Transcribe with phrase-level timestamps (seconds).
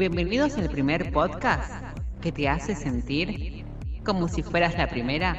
[0.00, 1.70] Bienvenidos al primer podcast
[2.22, 3.66] que te hace sentir
[4.02, 5.36] como si fueras la primera,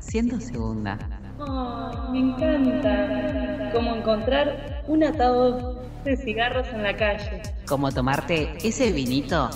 [0.00, 0.98] siendo segunda.
[1.38, 3.70] Oh, me encanta.
[3.72, 7.40] Como encontrar un atado de cigarros en la calle.
[7.66, 9.48] Como tomarte ese vinito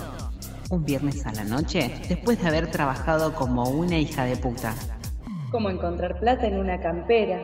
[0.70, 4.74] un viernes a la noche después de haber trabajado como una hija de puta.
[5.50, 7.42] Como encontrar plata en una campera.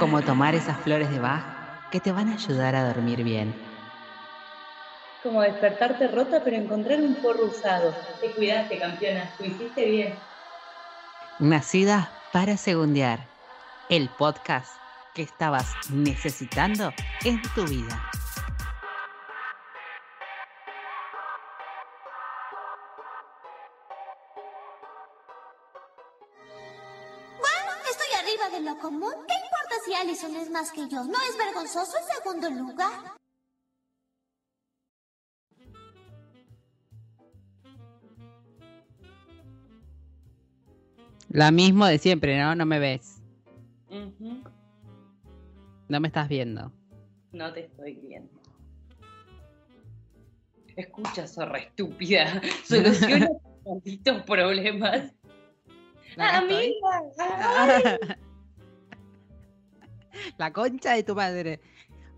[0.00, 3.69] Como tomar esas flores de Bach que te van a ayudar a dormir bien.
[5.22, 7.94] Como despertarte rota pero encontrar un forro usado.
[8.20, 9.30] Te cuidaste, campeona.
[9.38, 10.14] Lo hiciste bien.
[11.38, 13.28] Nacida para segundear.
[13.90, 14.72] El podcast
[15.14, 16.92] que estabas necesitando
[17.24, 18.10] en tu vida.
[27.38, 29.12] Bueno, estoy arriba de lo común.
[29.26, 31.04] ¿Qué importa si Allison es más que yo?
[31.04, 33.20] ¿No es vergonzoso en segundo lugar?
[41.30, 42.54] La mismo de siempre, ¿no?
[42.56, 43.22] No me ves.
[45.88, 46.72] No me estás viendo.
[47.32, 48.32] No te estoy viendo.
[50.74, 52.42] Escucha, zorra estúpida.
[52.64, 55.12] Soluciona tus malditos problemas.
[56.08, 56.26] Estoy.
[56.26, 57.82] Amiga, ay.
[60.38, 61.60] La concha de tu madre.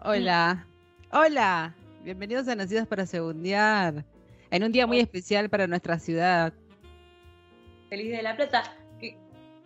[0.01, 0.67] Hola.
[1.11, 1.75] Hola.
[2.03, 4.07] Bienvenidos a Nacidos para Segundear.
[4.51, 6.55] En un día muy especial para nuestra ciudad.
[7.91, 8.82] Feliz de la Plata.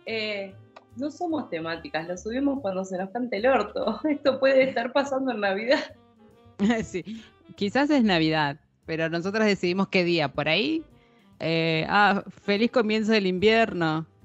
[0.07, 0.55] Eh,
[0.95, 3.99] no somos temáticas, lo subimos cuando se nos cante el orto.
[4.09, 5.93] Esto puede estar pasando en Navidad.
[6.83, 7.03] sí.
[7.55, 10.29] Quizás es Navidad, pero nosotros decidimos qué día.
[10.29, 10.83] Por ahí.
[11.39, 14.07] eh, ah, feliz comienzo del invierno.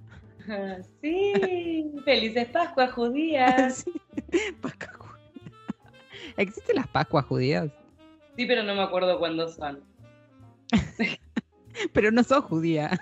[1.00, 3.84] Sí, felices Pascuas judías.
[3.84, 3.92] Sí.
[4.60, 5.52] Pascua judía.
[6.36, 7.70] ¿Existen las Pascuas judías?
[8.36, 9.84] Sí, pero no me acuerdo cuándo son.
[11.92, 13.00] Pero no sos judía.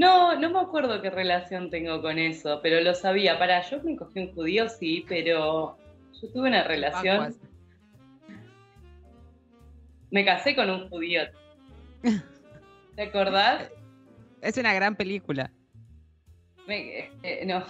[0.00, 3.38] No, no me acuerdo qué relación tengo con eso, pero lo sabía.
[3.38, 5.76] Para, yo me cogí un judío, sí, pero
[6.22, 7.34] yo tuve una relación.
[10.10, 11.20] Me casé con un judío.
[12.96, 13.70] ¿Te acordás?
[14.40, 15.50] Es una gran película.
[16.66, 17.62] Me- eh, no,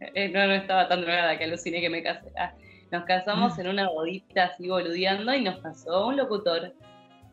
[0.00, 2.32] eh, no, no estaba tan drogada que aluciné que me casé.
[2.36, 2.54] Ah,
[2.90, 6.74] nos casamos en una bodita así boludeando y nos casó un locutor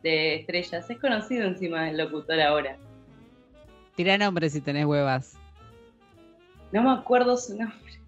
[0.04, 0.88] de estrellas.
[0.88, 2.78] Es conocido encima el locutor ahora.
[3.96, 5.38] Tira nombre si tenés huevas.
[6.72, 8.00] No me acuerdo su nombre.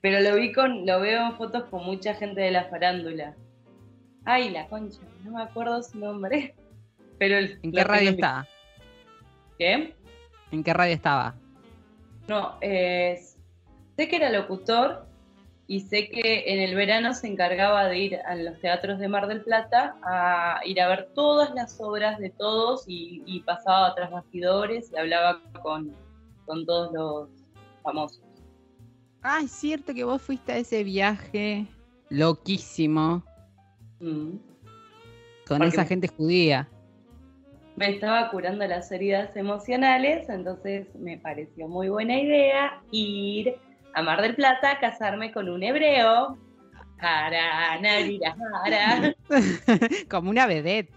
[0.00, 3.34] Pero lo vi con, lo veo en fotos con mucha gente de la farándula.
[4.24, 6.54] Ay, la concha, no me acuerdo su nombre.
[7.18, 8.46] Pero el, ¿En qué radio tengo estaba?
[9.58, 9.94] ¿Qué?
[10.50, 11.34] ¿En qué radio estaba?
[12.28, 13.20] No, eh,
[13.96, 15.06] sé que era locutor
[15.68, 19.26] y sé que en el verano se encargaba de ir a los teatros de Mar
[19.26, 24.10] del Plata a ir a ver todas las obras de todos y, y pasaba tras
[24.10, 25.92] bastidores y hablaba con,
[26.44, 27.28] con todos los
[27.82, 28.20] famosos.
[29.22, 31.66] Ah, es cierto que vos fuiste a ese viaje
[32.10, 33.24] loquísimo
[33.98, 34.36] Mm.
[35.48, 36.68] con Porque esa gente judía.
[37.76, 43.54] Me estaba curando las heridas emocionales, entonces me pareció muy buena idea ir
[43.96, 46.38] a Mar del Plata a casarme con un hebreo.
[46.98, 49.14] Jara, narira, jara.
[50.10, 50.92] Como una vedette.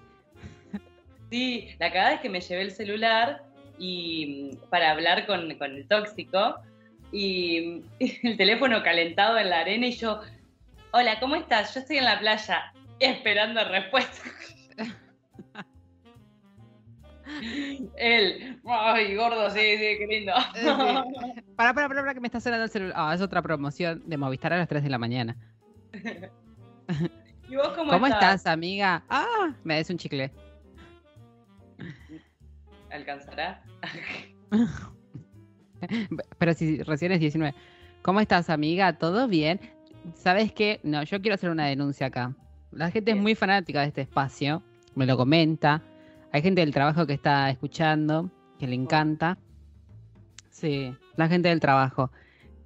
[1.32, 3.42] Sí, la cagada es que me llevé el celular
[3.78, 6.56] y mm, para hablar con, con el tóxico
[7.14, 10.20] y, y el teléfono calentado en la arena y yo,
[10.92, 11.74] hola, ¿cómo estás?
[11.74, 14.30] Yo estoy en la playa esperando respuesta.
[17.98, 20.34] Él, ay, gordo, sí, sí, qué lindo.
[21.56, 22.94] Para, para, para, que me está sonando el celular.
[22.98, 25.36] Ah, es otra promoción de Movistar a las 3 de la mañana.
[27.50, 28.36] ¿Y vos cómo, ¿Cómo, estás?
[28.36, 29.04] estás, amiga?
[29.10, 30.32] Ah, me des un chicle.
[32.92, 33.64] ¿Alcanzará?
[36.38, 37.56] Pero si recién es 19.
[38.02, 38.98] ¿Cómo estás, amiga?
[38.98, 39.60] ¿Todo bien?
[40.14, 40.80] ¿Sabes qué?
[40.84, 42.36] No, yo quiero hacer una denuncia acá.
[42.72, 44.64] La gente es muy fanática de este espacio,
[44.96, 45.82] me lo comenta.
[46.32, 48.30] Hay gente del trabajo que está escuchando,
[48.60, 49.38] que le encanta.
[50.52, 52.12] Sí, la gente del trabajo,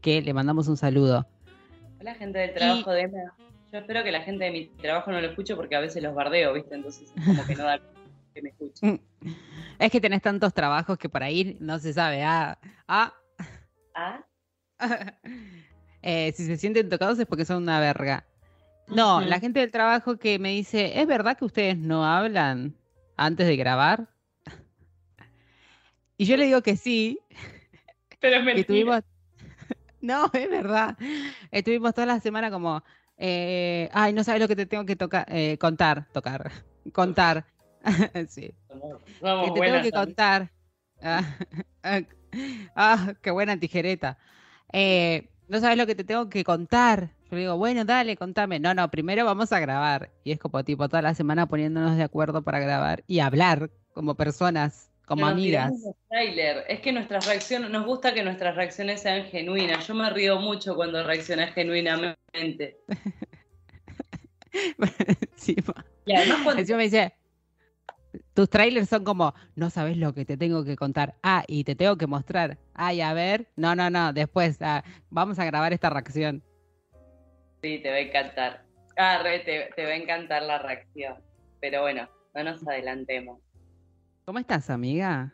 [0.01, 1.25] que le mandamos un saludo.
[2.01, 3.09] Hola, gente del trabajo de.
[3.71, 6.13] Yo espero que la gente de mi trabajo no lo escuche porque a veces los
[6.13, 6.75] bardeo, ¿viste?
[6.75, 7.79] Entonces es como que no da
[8.33, 8.99] que me escuche.
[9.79, 12.23] Es que tenés tantos trabajos que por ahí no se sabe.
[12.23, 12.57] Ah,
[12.87, 13.13] ah.
[13.95, 14.23] ¿Ah?
[16.05, 18.25] Eh, si se sienten tocados es porque son una verga.
[18.89, 22.75] No, la gente del trabajo que me dice, ¿es verdad que ustedes no hablan
[23.25, 24.07] antes de grabar?
[26.17, 27.19] Y yo le digo que sí,
[28.19, 28.61] Pero es mentira.
[28.61, 29.01] estuvimos...
[30.01, 30.97] No, es verdad.
[31.49, 32.83] Estuvimos toda la semana como,
[33.17, 36.51] eh, ay, no sabes lo que te tengo que tocar, eh, contar, tocar,
[36.93, 37.45] contar.
[38.27, 38.53] sí.
[38.67, 39.01] Somos,
[39.45, 40.51] Que te tengo que contar.
[42.75, 44.17] Ah, qué buena tijereta.
[44.73, 47.11] Eh, no sabes lo que te tengo que contar.
[47.33, 48.59] Yo le digo, bueno, dale, contame.
[48.59, 50.11] No, no, primero vamos a grabar.
[50.23, 54.13] Y es como tipo toda la semana poniéndonos de acuerdo para grabar y hablar como
[54.13, 55.73] personas, como Nos amigas.
[56.67, 59.87] Es que nuestras reacciones, nos gusta que nuestras reacciones sean genuinas.
[59.87, 62.77] Yo me río mucho cuando reaccionas genuinamente.
[65.35, 65.55] Sí.
[66.05, 67.11] Y además cuando Encima me dice,
[68.35, 71.15] tus trailers son como, no sabes lo que te tengo que contar.
[71.23, 72.59] Ah, y te tengo que mostrar.
[72.75, 73.49] Ay, a ver.
[73.55, 74.61] No, no, no, después.
[74.61, 76.43] ah, vamos a grabar esta reacción.
[77.63, 78.65] Sí, te va a encantar.
[78.97, 81.15] Ah, re, te, te va a encantar la reacción.
[81.61, 83.39] Pero bueno, no nos adelantemos.
[84.25, 85.33] ¿Cómo estás, amiga?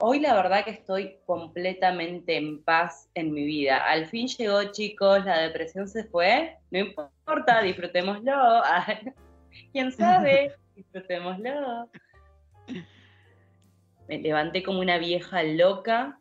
[0.00, 3.78] Hoy la verdad que estoy completamente en paz en mi vida.
[3.78, 6.58] Al fin llegó, chicos, la depresión se fue.
[6.70, 8.62] No importa, disfrutémoslo.
[9.72, 10.54] ¿Quién sabe?
[10.76, 11.90] Disfrutémoslo.
[14.06, 16.20] Me levanté como una vieja loca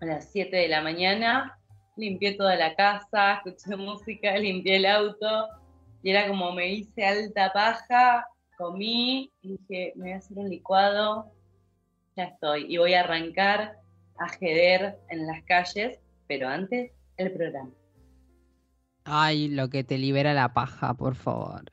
[0.00, 1.59] a las 7 de la mañana.
[1.96, 5.48] Limpié toda la casa, escuché música, limpié el auto.
[6.02, 8.26] Y era como me hice alta paja,
[8.56, 11.30] comí y dije, me voy a hacer un licuado,
[12.16, 12.72] ya estoy.
[12.72, 13.76] Y voy a arrancar
[14.18, 17.70] a jeder en las calles, pero antes el programa.
[19.04, 21.64] Ay, lo que te libera la paja, por favor.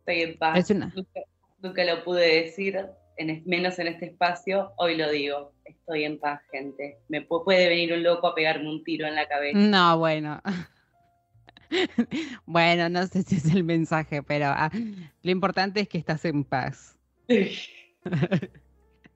[0.00, 0.58] Estoy en paz.
[0.58, 1.20] Es una- Nunca,
[1.58, 2.86] nunca lo pude decir,
[3.20, 4.72] en menos en este espacio.
[4.78, 5.52] Hoy lo digo.
[5.64, 6.98] Estoy en paz, gente.
[7.08, 9.58] Me pu- puede venir un loco a pegarme un tiro en la cabeza.
[9.58, 10.40] No, bueno.
[12.46, 14.72] Bueno, no sé si es el mensaje, pero ah,
[15.22, 16.98] lo importante es que estás en paz.
[17.28, 17.60] si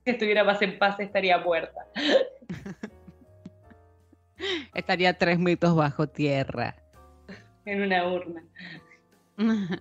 [0.04, 1.80] estuviera más en paz, estaría muerta.
[4.74, 6.76] Estaría tres metros bajo tierra.
[7.64, 8.44] En una urna.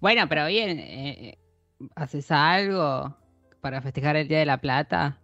[0.00, 1.36] Bueno, pero bien, eh,
[1.94, 3.16] ¿haces algo
[3.60, 5.18] para festejar el Día de la Plata?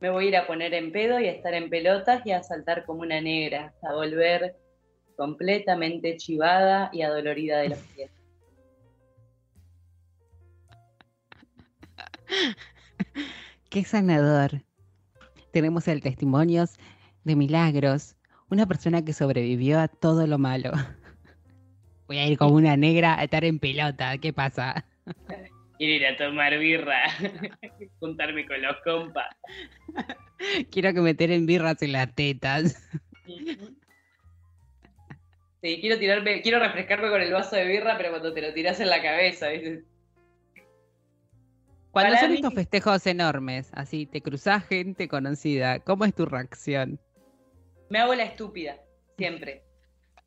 [0.00, 2.42] Me voy a ir a poner en pedo y a estar en pelotas y a
[2.42, 4.56] saltar como una negra, hasta volver
[5.16, 8.10] completamente chivada y adolorida de los pies.
[13.70, 14.62] Qué sanador.
[15.52, 16.76] Tenemos el testimonios
[17.24, 18.16] de milagros.
[18.50, 20.72] Una persona que sobrevivió a todo lo malo.
[22.06, 24.18] Voy a ir como una negra a estar en pelota.
[24.18, 24.84] ¿Qué pasa?
[25.84, 27.02] Quiero ir a tomar birra,
[28.00, 29.26] juntarme con los compas.
[30.70, 32.88] Quiero que me tiren birras en las tetas.
[35.62, 38.80] Sí, quiero tirarme, quiero refrescarme con el vaso de birra, pero cuando te lo tiras
[38.80, 39.82] en la cabeza, ¿viste?
[41.90, 46.26] Cuando Para son mí- estos festejos enormes, así te cruzás gente conocida, ¿cómo es tu
[46.26, 47.00] reacción?
[47.88, 48.76] Me hago la estúpida,
[49.16, 49.62] siempre,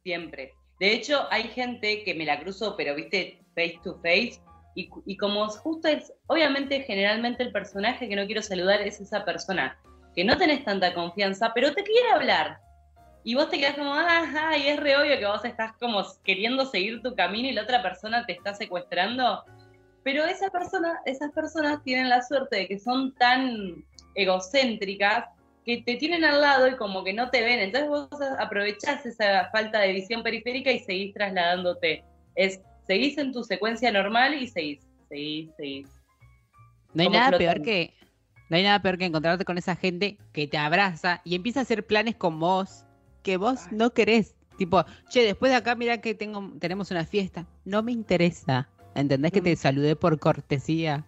[0.04, 0.54] siempre.
[0.80, 4.42] De hecho, hay gente que me la cruzo, pero viste, face to face,
[4.78, 9.26] y, y como justo es, obviamente, generalmente el personaje que no quiero saludar es esa
[9.26, 9.76] persona
[10.16, 12.60] que no tenés tanta confianza, pero te quiere hablar.
[13.24, 16.66] Y vos te quedás como, ajá, y es re obvio que vos estás como queriendo
[16.66, 19.44] seguir tu camino y la otra persona te está secuestrando.
[20.04, 23.84] Pero esa persona, esas personas tienen la suerte de que son tan
[24.14, 25.26] egocéntricas
[25.66, 27.60] que te tienen al lado y como que no te ven.
[27.60, 28.10] Entonces vos
[28.40, 32.04] aprovechás esa falta de visión periférica y seguís trasladándote.
[32.36, 34.80] Es, seguís en tu secuencia normal y seguís,
[35.10, 35.88] seguís, seguís.
[36.94, 37.94] No hay Como nada peor que
[38.50, 41.64] no hay nada peor que encontrarte con esa gente que te abraza y empieza a
[41.64, 42.86] hacer planes con vos
[43.24, 44.36] que vos no querés.
[44.58, 47.46] Tipo, che, después de acá mira que tengo, tenemos una fiesta.
[47.66, 48.70] No me interesa.
[48.96, 49.58] ¿Entendés que te Mm.
[49.58, 51.06] saludé por cortesía?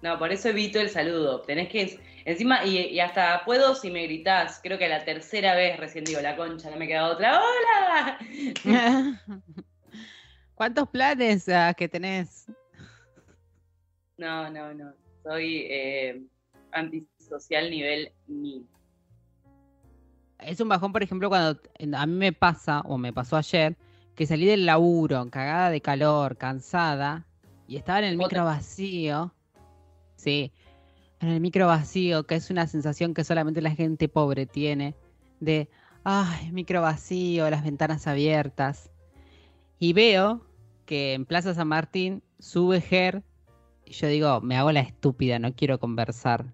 [0.00, 1.42] No, por eso evito el saludo.
[1.42, 5.76] Tenés que, encima, y, y hasta puedo si me gritás, creo que la tercera vez
[5.76, 7.40] recién digo, la concha, no me queda otra.
[7.42, 8.18] ¡Hola!
[10.58, 12.46] ¿Cuántos planes ah, que tenés?
[14.16, 14.92] No, no, no.
[15.22, 16.20] Soy eh,
[16.72, 18.66] antisocial nivel mil.
[20.40, 21.60] Es un bajón, por ejemplo, cuando
[21.96, 23.76] a mí me pasa, o me pasó ayer,
[24.16, 27.24] que salí del laburo, cagada de calor, cansada,
[27.68, 29.32] y estaba en el micro vacío.
[30.16, 30.52] Sí,
[31.20, 34.96] en el micro vacío, que es una sensación que solamente la gente pobre tiene,
[35.38, 35.68] de,
[36.02, 38.90] ay, micro vacío, las ventanas abiertas.
[39.78, 40.47] Y veo
[40.88, 43.22] que en Plaza San Martín sube Ger,
[43.84, 46.46] y yo digo, me hago la estúpida, no quiero conversar.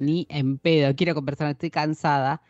[0.00, 2.42] Ni en pedo, quiero conversar, estoy cansada.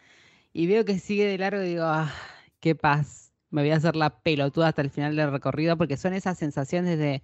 [0.55, 2.11] Y veo que sigue de largo y digo, ah,
[2.59, 3.35] qué paz.
[3.51, 6.99] Me voy a hacer la pelotuda hasta el final del recorrido porque son esas sensaciones
[6.99, 7.23] de,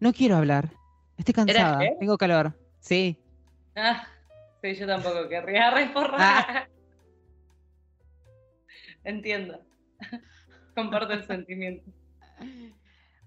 [0.00, 0.70] no quiero hablar,
[1.16, 2.58] estoy cansada, tengo calor.
[2.80, 3.16] Sí,
[3.76, 4.08] Ah,
[4.60, 6.18] sí, yo tampoco querría reforrar.
[6.18, 6.68] Ah.
[9.04, 9.60] Entiendo.
[10.74, 11.88] Comparto el sentimiento.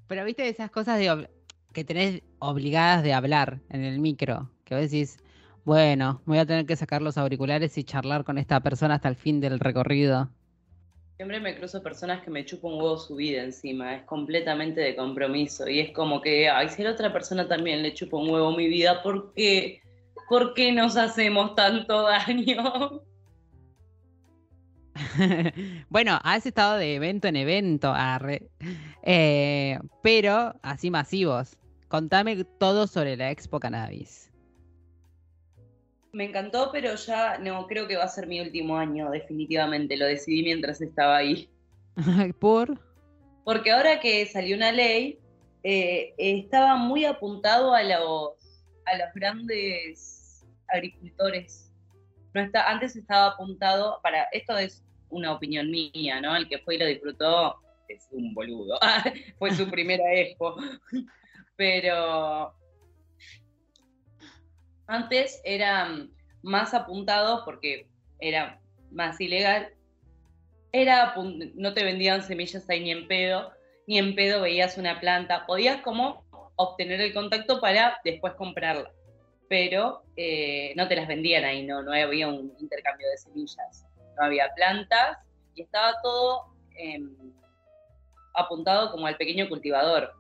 [0.08, 1.28] Pero viste esas cosas de
[1.74, 5.18] que tenés obligadas de hablar en el micro, que a veces,
[5.66, 9.16] bueno, voy a tener que sacar los auriculares y charlar con esta persona hasta el
[9.16, 10.30] fin del recorrido.
[11.16, 14.96] Siempre me cruzo personas que me chupan un huevo su vida encima, es completamente de
[14.96, 18.30] compromiso y es como que, ay, si a la otra persona también le chupa un
[18.30, 19.82] huevo mi vida, ¿por qué?
[20.28, 23.04] ¿Por qué nos hacemos tanto daño?
[25.90, 27.94] bueno, has estado de evento en evento,
[29.04, 31.58] eh, pero así masivos.
[31.88, 34.32] Contame todo sobre la Expo Cannabis.
[36.12, 39.98] Me encantó, pero ya no creo que va a ser mi último año, definitivamente.
[39.98, 41.50] Lo decidí mientras estaba ahí.
[42.40, 42.80] ¿Por?
[43.44, 45.20] Porque ahora que salió una ley,
[45.64, 48.32] eh, estaba muy apuntado a los,
[48.86, 51.72] a los grandes agricultores.
[52.34, 54.24] No está, antes estaba apuntado para.
[54.32, 56.36] Esto es una opinión mía, ¿no?
[56.36, 57.56] El que fue y lo disfrutó
[57.88, 58.78] es un boludo.
[59.40, 60.56] fue su primera expo.
[61.56, 62.54] Pero
[64.88, 67.88] antes eran más apuntados porque
[68.20, 68.60] era
[68.92, 69.74] más ilegal.
[70.72, 71.14] Era,
[71.56, 73.52] no te vendían semillas ahí ni en pedo,
[73.86, 75.46] ni en pedo veías una planta.
[75.46, 78.92] Podías como obtener el contacto para después comprarla,
[79.48, 83.86] pero eh, no te las vendían ahí, no, no había un intercambio de semillas,
[84.18, 85.18] no había plantas
[85.56, 87.16] y estaba todo em,
[88.34, 90.14] apuntado como al pequeño cultivador.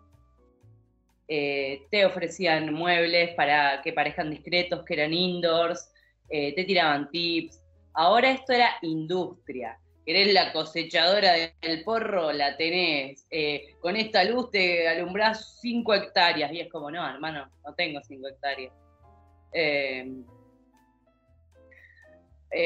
[1.28, 5.92] Eh, te ofrecían muebles para que parezcan discretos, que eran indoors,
[6.30, 7.62] eh, te tiraban tips.
[7.94, 9.80] Ahora esto era industria.
[10.06, 13.26] Querés la cosechadora del porro, la tenés.
[13.32, 16.52] Eh, con esta luz te alumbrás 5 hectáreas.
[16.52, 18.74] Y es como, no, hermano, no tengo 5 hectáreas.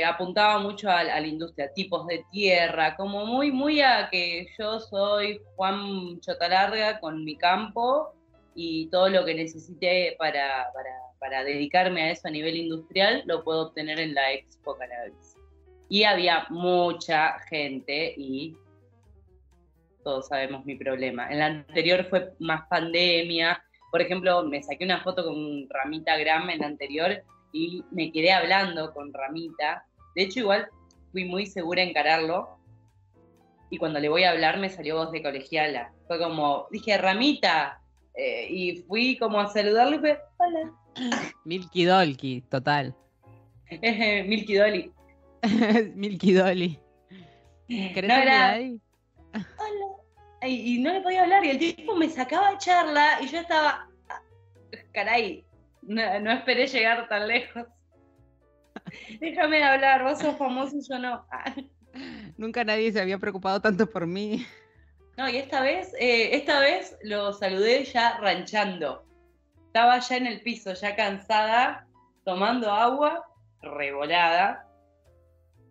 [0.05, 4.79] Apuntaba mucho a, a, la industria, tipos de tierra, como muy, muy a que yo
[4.79, 8.13] soy Juan Chotalarga con mi campo
[8.57, 10.67] y todo lo que necesite para,
[11.19, 15.35] para, dedicarme a eso a nivel industrial lo puedo obtener en la Expo Cannabis.
[15.89, 18.57] Y había mucha gente y
[20.03, 21.29] todos sabemos mi problema.
[21.29, 23.63] En la anterior fue más pandemia.
[23.91, 27.23] Por ejemplo, me saqué una foto con Ramita Gram en la anterior
[27.57, 29.85] y me quedé hablando con Ramita.
[30.15, 30.67] De hecho, igual
[31.11, 32.57] fui muy segura en encararlo.
[33.69, 35.91] Y cuando le voy a hablar me salió voz de colegiala.
[36.07, 37.81] Fue como, dije, Ramita,
[38.15, 40.73] eh, y fui como a saludarle y fue, hola.
[41.45, 42.95] Milky Dolky, total.
[43.71, 44.91] Milky Dolly.
[45.95, 46.79] Milky Dolly.
[47.67, 48.81] ¿Querés no ahí?
[49.33, 50.47] Hola.
[50.47, 53.89] Y, no le podía hablar y el tipo me sacaba charla y yo estaba,
[54.93, 55.43] caray,
[55.87, 57.65] no, no esperé llegar tan lejos.
[59.19, 61.25] Déjame hablar, vos sos famoso y yo no.
[62.37, 64.45] Nunca nadie se había preocupado tanto por mí.
[65.17, 69.03] No, y esta vez, eh, esta vez lo saludé ya ranchando.
[69.65, 71.87] Estaba ya en el piso, ya cansada,
[72.23, 73.25] tomando agua,
[73.61, 74.63] revolada.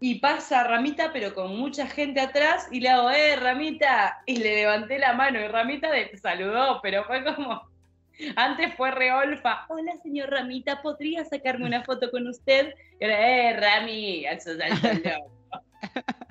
[0.01, 4.23] Y pasa Ramita, pero con mucha gente atrás, y le hago, ¡eh, Ramita!
[4.27, 7.76] Y le levanté la mano, y Ramita me saludó, pero fue como.
[8.37, 9.67] Antes fue Reolfa.
[9.69, 12.75] Hola, señor Ramita, ¿podría sacarme una foto con usted?
[13.01, 14.25] Y era, ¡eh, Rami!
[14.27, 14.51] Eso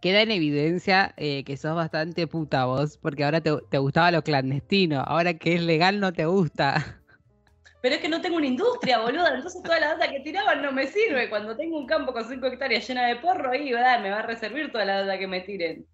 [0.00, 5.00] queda en evidencia eh, que sos bastante puta vos, porque ahora te, gustaba lo clandestino,
[5.00, 7.00] ahora que es legal no te gusta.
[7.80, 10.72] Pero es que no tengo una industria, boluda, entonces toda la data que tiraban no
[10.72, 11.28] me sirve.
[11.28, 14.00] Cuando tengo un campo con 5 hectáreas llena de porro, ahí ¿verdad?
[14.00, 15.86] me va a reservar toda la data que me tiren.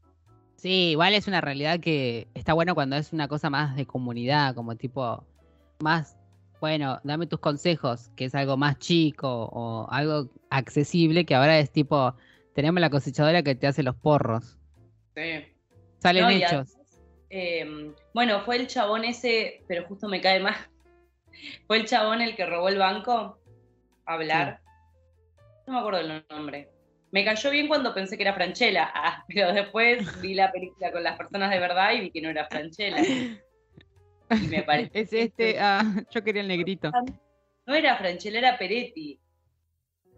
[0.61, 4.55] Sí, igual es una realidad que está bueno cuando es una cosa más de comunidad,
[4.55, 5.25] como tipo,
[5.79, 6.19] más,
[6.61, 11.71] bueno, dame tus consejos, que es algo más chico o algo accesible, que ahora es
[11.71, 12.15] tipo,
[12.55, 14.59] tenemos la cosechadora que te hace los porros.
[15.17, 15.47] Sí.
[15.97, 16.77] Salen hechos.
[17.31, 20.59] Em, bueno, fue el chabón ese, pero justo me cae más.
[21.67, 23.39] Fue el chabón el que robó el banco
[24.05, 24.61] a hablar.
[25.67, 26.69] No me acuerdo el nombre.
[27.13, 31.03] Me cayó bien cuando pensé que era Franchella, ah, pero después vi la película con
[31.03, 33.03] las personas de verdad y vi que no era Franchella.
[33.03, 34.91] Y me parece.
[34.95, 36.91] Es este, ah, yo quería el negrito.
[37.67, 39.19] No era Franchella, era Peretti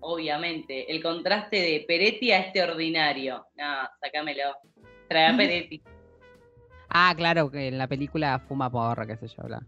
[0.03, 0.91] obviamente.
[0.91, 3.47] El contraste de Peretti a este ordinario.
[3.57, 4.57] No, sacámelo.
[5.09, 5.83] Trae a Peretti.
[6.95, 9.63] Ah, claro, que en la película fuma porra, qué sé yo, bla.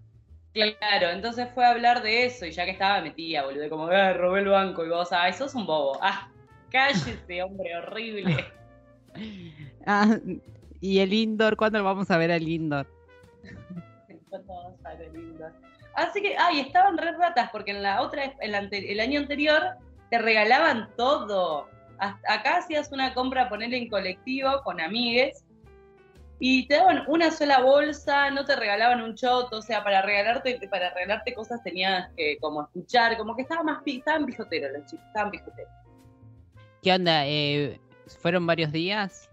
[0.53, 4.13] Claro, entonces fue a hablar de eso y ya que estaba metida, boludo, como, eh,
[4.13, 5.99] robé el banco y vos, ah, sos un bobo.
[6.03, 6.29] Ah,
[6.75, 8.45] cállese, hombre, horrible.
[9.87, 10.19] ah,
[10.81, 12.87] y el indoor, ¿cuándo lo vamos a ver al indoor?
[14.29, 15.53] ¿Cuándo vamos a ver el indoor?
[15.95, 19.63] Así que, ay, estaban re ratas porque en la otra, el año anterior
[20.11, 21.69] te regalaban todo.
[22.01, 25.45] acá hacías una compra, ponerle en colectivo con amigues,
[26.41, 30.59] y te daban una sola bolsa, no te regalaban un choto, o sea, para regalarte,
[30.69, 35.07] para regalarte cosas tenías que como escuchar, como que estaba más estaban pijoteros los chicos,
[35.07, 35.84] estaban pijoteros.
[36.85, 37.27] ¿Qué onda?
[37.27, 37.81] Eh,
[38.21, 39.31] ¿Fueron varios días?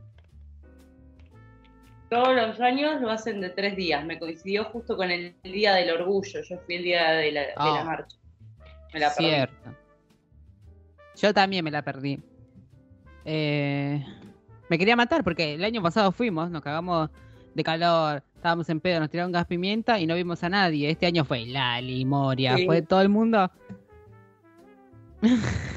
[2.10, 4.06] Todos los años lo hacen de tres días.
[4.06, 6.42] Me coincidió justo con el día del orgullo.
[6.50, 7.84] Yo fui el día de la, de la Ah.
[7.84, 8.18] marcha.
[8.94, 9.30] Me la perdí.
[9.30, 9.76] Cierto.
[11.18, 12.20] Yo también me la perdí.
[13.26, 14.04] Eh,
[14.70, 17.10] me quería matar porque el año pasado fuimos, nos cagamos
[17.54, 20.90] de calor, estábamos en pedo, nos tiraron gas pimienta y no vimos a nadie.
[20.90, 22.66] Este año fue Lali, Moria, Sí.
[22.66, 23.52] fue todo el mundo.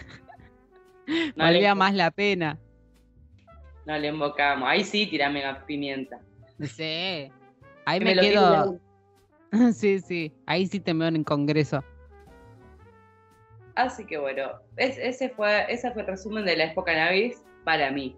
[1.36, 2.58] No Valía más la pena.
[3.86, 4.68] no le invocamos.
[4.68, 6.20] Ahí sí, tirame gas pimienta.
[6.62, 7.30] Sí.
[7.86, 8.80] Ahí Que me, tire quedo.
[9.52, 10.32] la- sí, sí.
[10.46, 11.84] Ahí sí te veo en congreso.
[13.74, 17.90] Así que bueno, es- ese fue, ese fue el resumen de la época Navis para
[17.90, 18.16] mí.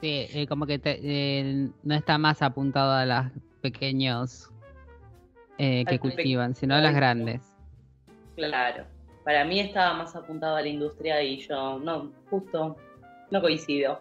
[0.00, 4.48] Sí, eh, como que te- eh, no está más apuntado a los pequeños
[5.58, 7.40] eh, que cultivan, sino a las grandes.
[8.36, 8.84] Claro.
[9.24, 12.76] Para mí estaba más apuntado a la industria y yo no, justo
[13.30, 14.00] no coincido.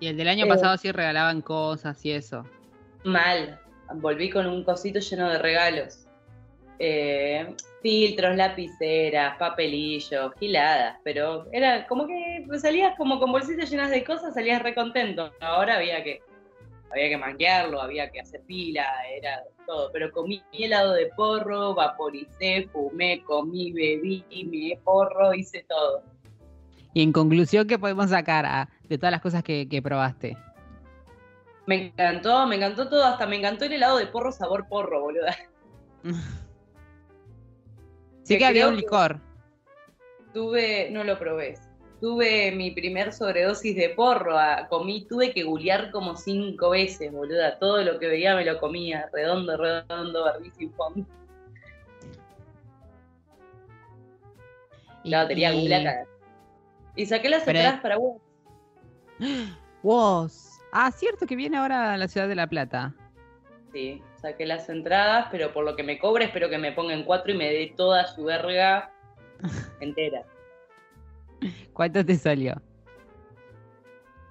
[0.00, 0.48] Y el del año Eh.
[0.48, 2.44] pasado sí regalaban cosas y eso.
[3.04, 3.58] Mal.
[3.94, 6.06] Volví con un cosito lleno de regalos.
[6.78, 14.02] Eh, filtros, lapiceras, papelillos, giladas, pero era como que salías como con bolsitas llenas de
[14.02, 15.30] cosas, salías recontento.
[15.40, 16.20] Ahora había que
[16.90, 18.86] había que manquearlo, había que hacer pila,
[19.16, 19.90] era todo.
[19.92, 26.02] Pero comí helado de porro, vaporicé, fumé, comí, bebí, me porro, hice todo.
[26.92, 30.36] Y en conclusión, ¿qué podemos sacar ah, de todas las cosas que, que probaste?
[31.66, 35.36] Me encantó, me encantó todo, hasta me encantó el helado de porro sabor porro, boluda.
[38.24, 39.20] Sí Que que había un licor.
[40.32, 41.58] Tuve, no lo probé.
[42.04, 47.58] Tuve mi primer sobredosis de porro, ah, comí, tuve que gulear como cinco veces, boluda.
[47.58, 51.06] Todo lo que veía me lo comía, redondo, redondo, barbiz sin fondo.
[55.02, 55.66] La batería y-.
[56.94, 58.20] Y saqué las Pero- entradas para vos.
[59.82, 60.60] Woz.
[60.72, 62.92] Ah, cierto que viene ahora a la ciudad de La Plata.
[63.72, 67.32] Sí, saqué las entradas, pero por lo que me cobra espero que me pongan cuatro
[67.32, 68.92] y me dé toda su verga
[69.80, 70.26] entera.
[71.74, 72.54] ¿Cuánto te salió?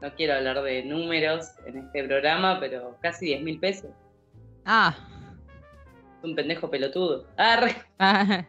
[0.01, 3.91] No quiero hablar de números en este programa, pero casi 10 mil pesos.
[4.65, 4.95] Ah.
[6.23, 7.27] Un pendejo pelotudo.
[7.37, 7.75] Arre.
[7.99, 8.45] ah.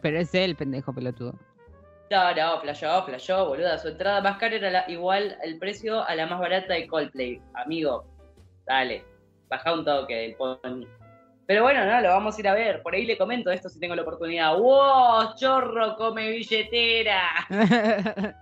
[0.00, 1.34] Pero es él, pendejo pelotudo.
[2.10, 3.76] No, no, flayó, flayó, boluda.
[3.78, 7.42] Su entrada más cara era la- igual el precio a la más barata de Coldplay.
[7.54, 8.06] Amigo,
[8.66, 9.04] dale,
[9.48, 10.86] baja un toque del pony.
[11.48, 12.82] Pero bueno, no, lo vamos a ir a ver.
[12.82, 14.54] Por ahí le comento esto si tengo la oportunidad.
[14.58, 15.34] ¡Wow!
[15.34, 17.22] ¡Chorro, come billetera!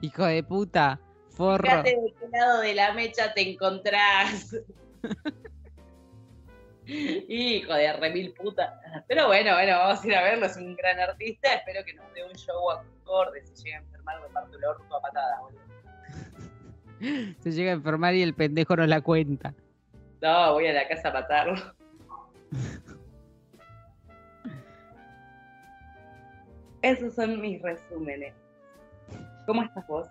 [0.00, 1.00] Hijo de puta.
[1.30, 1.64] Forro.
[1.64, 4.56] Fíjate de qué lado de la mecha te encontrás.
[6.86, 8.80] Hijo de remil puta.
[9.08, 10.46] Pero bueno, bueno, vamos a ir a verlo.
[10.46, 11.54] Es un gran artista.
[11.54, 13.44] Espero que nos dé un show acorde.
[13.46, 15.60] Si llega a enfermar, me parto el orto a patadas, boludo.
[17.42, 19.54] Se llega a enfermar y el pendejo no la cuenta.
[20.22, 21.74] No, voy a la casa a matarlo.
[26.82, 28.34] Esos son mis resúmenes.
[29.46, 30.06] ¿Cómo estás vos?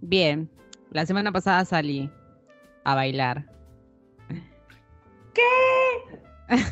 [0.00, 0.50] Bien.
[0.90, 2.10] La semana pasada salí
[2.84, 3.44] a bailar.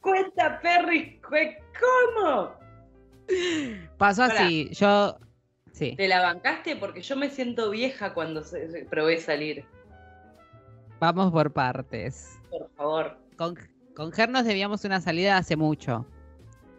[0.00, 2.52] Cuenta, Perry, ¿qué- ¿cómo?
[3.96, 4.44] Pasó Pará.
[4.46, 4.68] así.
[4.72, 5.18] Yo.
[5.72, 5.94] Sí.
[5.96, 6.76] ¿Te la bancaste?
[6.76, 9.64] Porque yo me siento vieja cuando se- se- probé salir.
[10.98, 12.38] Vamos por partes.
[12.50, 13.16] Por favor.
[13.38, 13.56] Con,
[13.94, 16.04] con Ger nos debíamos una salida hace mucho.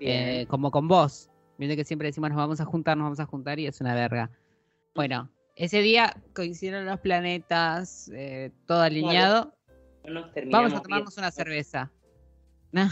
[0.02, 1.30] Eh, como con vos.
[1.58, 3.96] Viendo que siempre decimos nos vamos a juntar, nos vamos a juntar y es una
[3.96, 4.30] verga.
[4.94, 9.54] Bueno, ese día coincidieron los planetas, eh, todo alineado.
[10.06, 11.24] no nos Vamos a tomarnos bien.
[11.24, 11.92] una cerveza.
[12.72, 12.90] No,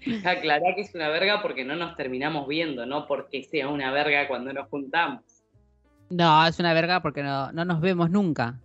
[0.24, 4.28] Aclará que es una verga porque no nos terminamos viendo, no porque sea una verga
[4.28, 5.22] cuando nos juntamos.
[6.08, 8.58] no, es una verga porque no, no nos vemos nunca.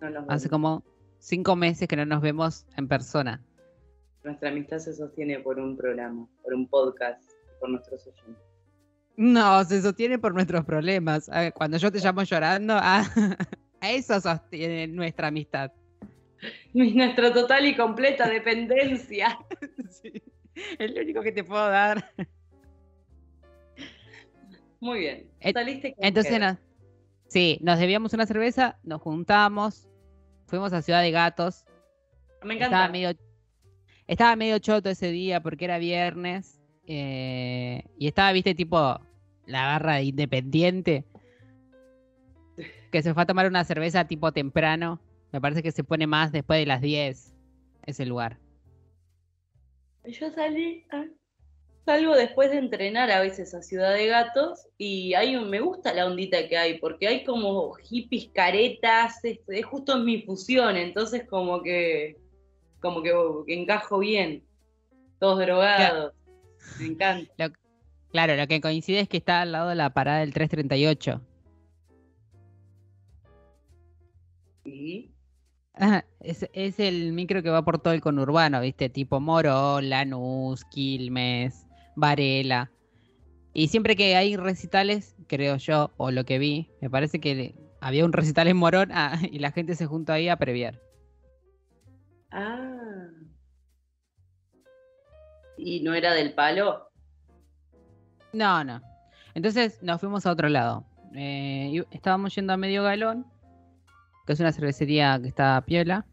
[0.00, 0.82] No nos Hace como
[1.24, 3.42] cinco meses que no nos vemos en persona.
[4.24, 7.22] Nuestra amistad se sostiene por un programa, por un podcast,
[7.60, 8.42] por nuestros oyentes.
[9.16, 11.30] No, se sostiene por nuestros problemas.
[11.54, 13.04] Cuando yo te llamo llorando, ah,
[13.80, 15.72] a eso sostiene nuestra amistad.
[16.74, 19.38] Nuestra total y completa dependencia.
[19.88, 20.12] Sí,
[20.78, 22.12] Es lo único que te puedo dar.
[24.80, 25.30] Muy bien.
[25.40, 26.58] Et- Saliste con Entonces, no-
[27.28, 29.88] sí, nos debíamos una cerveza, nos juntamos,
[30.54, 31.64] fuimos a Ciudad de Gatos.
[32.42, 32.92] Me Estaba encanta.
[32.92, 33.10] medio,
[34.06, 39.00] estaba medio choto ese día porque era viernes eh, y estaba, viste, tipo
[39.46, 41.04] la barra de Independiente.
[42.92, 45.00] que se fue a tomar una cerveza tipo temprano.
[45.32, 47.32] Me parece que se pone más después de las 10
[47.86, 48.38] ese lugar.
[50.04, 51.04] Yo salí, ah,
[51.84, 55.92] salgo después de entrenar a veces a Ciudad de Gatos y hay un, me gusta
[55.92, 60.76] la ondita que hay, porque hay como hippies, caretas, es, es justo en mi fusión,
[60.76, 62.16] entonces como que,
[62.80, 63.12] como que,
[63.46, 64.42] que encajo bien,
[65.18, 66.12] todos drogados,
[66.78, 67.30] me encanta.
[67.36, 67.54] Lo-
[68.10, 71.20] claro, lo que coincide es que está al lado de la parada del 338.
[74.64, 75.10] Y
[75.74, 78.88] Ajá, Es, es el micro que va por todo el conurbano, ¿viste?
[78.88, 81.63] Tipo Morón, Lanús, Quilmes,
[81.96, 82.70] Varela.
[83.52, 88.04] Y siempre que hay recitales, creo yo, o lo que vi, me parece que había
[88.04, 90.80] un recital en Morón ah, y la gente se juntó ahí a previar.
[92.30, 93.08] Ah.
[95.56, 96.90] ¿Y no era del palo?
[98.32, 98.82] No, no.
[99.34, 100.84] Entonces nos fuimos a otro lado.
[101.14, 103.24] Eh, y estábamos yendo a Medio Galón,
[104.26, 106.06] que es una cervecería que está piola.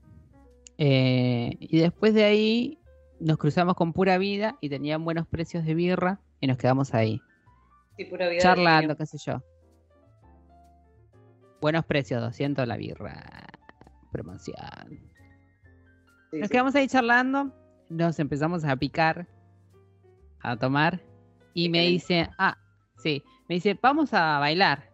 [0.77, 2.80] Eh, y después de ahí
[3.21, 7.21] nos cruzamos con Pura Vida y tenían buenos precios de birra y nos quedamos ahí,
[7.97, 8.41] Sí, pura vida.
[8.41, 9.41] charlando, qué sé yo.
[11.62, 13.23] Buenos precios, 200 la birra.
[14.12, 14.99] Promoción.
[16.31, 16.51] Sí, Nos sí.
[16.51, 17.53] quedamos ahí charlando,
[17.89, 19.27] nos empezamos a picar,
[20.41, 20.99] a tomar,
[21.53, 22.57] y me dice, ah,
[22.97, 24.89] sí, me dice, vamos a bailar.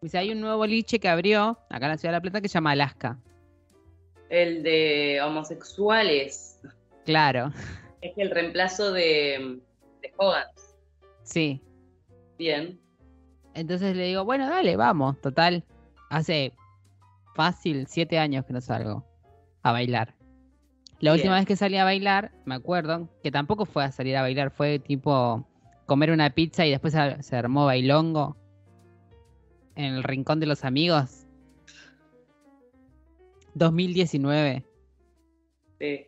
[0.00, 2.40] Me dice, hay un nuevo liche que abrió acá en la Ciudad de La Plata
[2.40, 3.18] que se llama Alaska.
[4.28, 6.60] El de homosexuales.
[7.04, 7.52] Claro,
[8.00, 9.60] Es el reemplazo de,
[10.02, 10.46] de Hogan.
[11.22, 11.60] sí.
[12.38, 12.80] Bien.
[13.54, 15.62] Entonces le digo, bueno, dale, vamos, total.
[16.10, 16.52] Hace
[17.34, 19.04] fácil siete años que no salgo
[19.62, 20.14] a bailar.
[20.98, 21.20] La Bien.
[21.20, 24.50] última vez que salí a bailar, me acuerdo, que tampoco fue a salir a bailar,
[24.50, 25.46] fue tipo
[25.86, 28.36] comer una pizza y después se se armó bailongo
[29.76, 31.26] en el rincón de los amigos.
[33.54, 34.64] 2019.
[35.78, 36.06] Sí.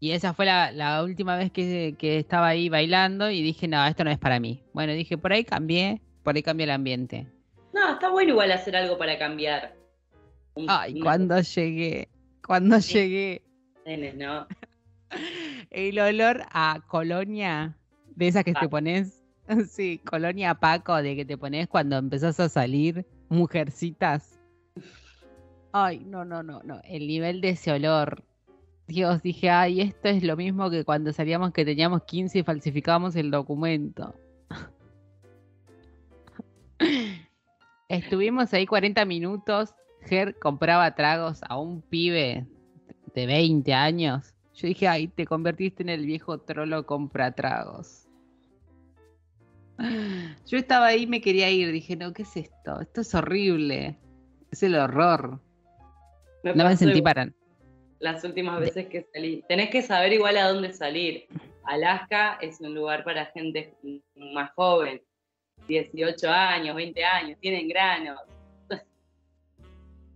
[0.00, 3.84] Y esa fue la, la última vez que, que estaba ahí bailando y dije, no,
[3.86, 4.62] esto no es para mí.
[4.74, 7.26] Bueno, dije, por ahí cambié, por ahí cambié el ambiente.
[7.72, 9.74] No, está bueno igual hacer algo para cambiar.
[10.68, 12.08] Ay, cuando llegué,
[12.46, 12.94] cuando Sí.
[12.94, 13.42] llegué,
[14.16, 14.46] ¿no?
[15.70, 17.76] el olor a colonia,
[18.14, 19.24] de esas que te pones,
[19.68, 24.38] sí, colonia Paco, de que te pones cuando empezás a salir, mujercitas.
[25.72, 28.22] Ay, no, no, no, no, el nivel de ese olor.
[28.86, 33.16] Dios, dije, ay, esto es lo mismo que cuando salíamos que teníamos 15 y falsificábamos
[33.16, 34.14] el documento.
[37.88, 39.74] Estuvimos ahí 40 minutos.
[40.02, 42.46] Ger compraba tragos a un pibe
[43.14, 44.34] de 20 años.
[44.54, 48.06] Yo dije, ay, te convertiste en el viejo trolo compra tragos.
[50.46, 51.72] Yo estaba ahí y me quería ir.
[51.72, 52.80] Dije, no, ¿qué es esto?
[52.80, 53.98] Esto es horrible.
[54.50, 55.40] Es el horror.
[56.42, 57.32] No me sentí igual para.
[58.04, 59.42] Las últimas veces que salí.
[59.48, 61.26] Tenés que saber igual a dónde salir.
[61.64, 63.74] Alaska es un lugar para gente
[64.14, 65.00] más joven.
[65.68, 68.20] 18 años, 20 años, tienen granos.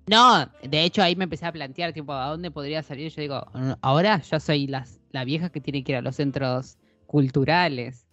[0.07, 3.11] No, de hecho ahí me empecé a plantear, tipo, ¿a dónde podría salir?
[3.11, 6.16] Yo digo, "Mm, ahora yo soy las, la vieja que tiene que ir a los
[6.16, 8.07] centros culturales.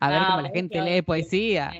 [0.00, 1.72] A ver cómo la gente lee poesía.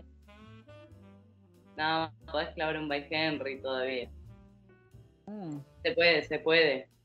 [1.77, 4.09] No, podés clavar un by Henry todavía.
[5.27, 5.59] Mm.
[5.83, 6.96] Se puede, se puede.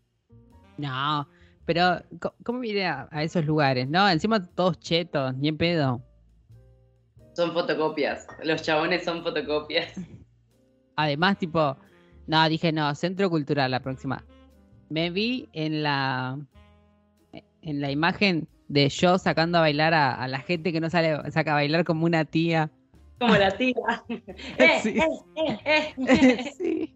[0.81, 1.27] No,
[1.65, 2.01] pero
[2.43, 3.87] ¿cómo iré a, a esos lugares?
[3.87, 6.01] No, encima todos chetos, ni en pedo.
[7.35, 8.27] Son fotocopias.
[8.43, 9.93] Los chabones son fotocopias.
[10.95, 11.77] Además, tipo,
[12.27, 14.23] no, dije, no, centro cultural la próxima.
[14.89, 16.37] Me vi en la
[17.61, 21.15] en la imagen de yo sacando a bailar a, a la gente que no sale,
[21.31, 22.69] saca a bailar como una tía.
[23.19, 23.75] Como la tía.
[24.57, 24.97] eh, Sí.
[24.99, 26.53] eh, eh, eh.
[26.57, 26.95] sí.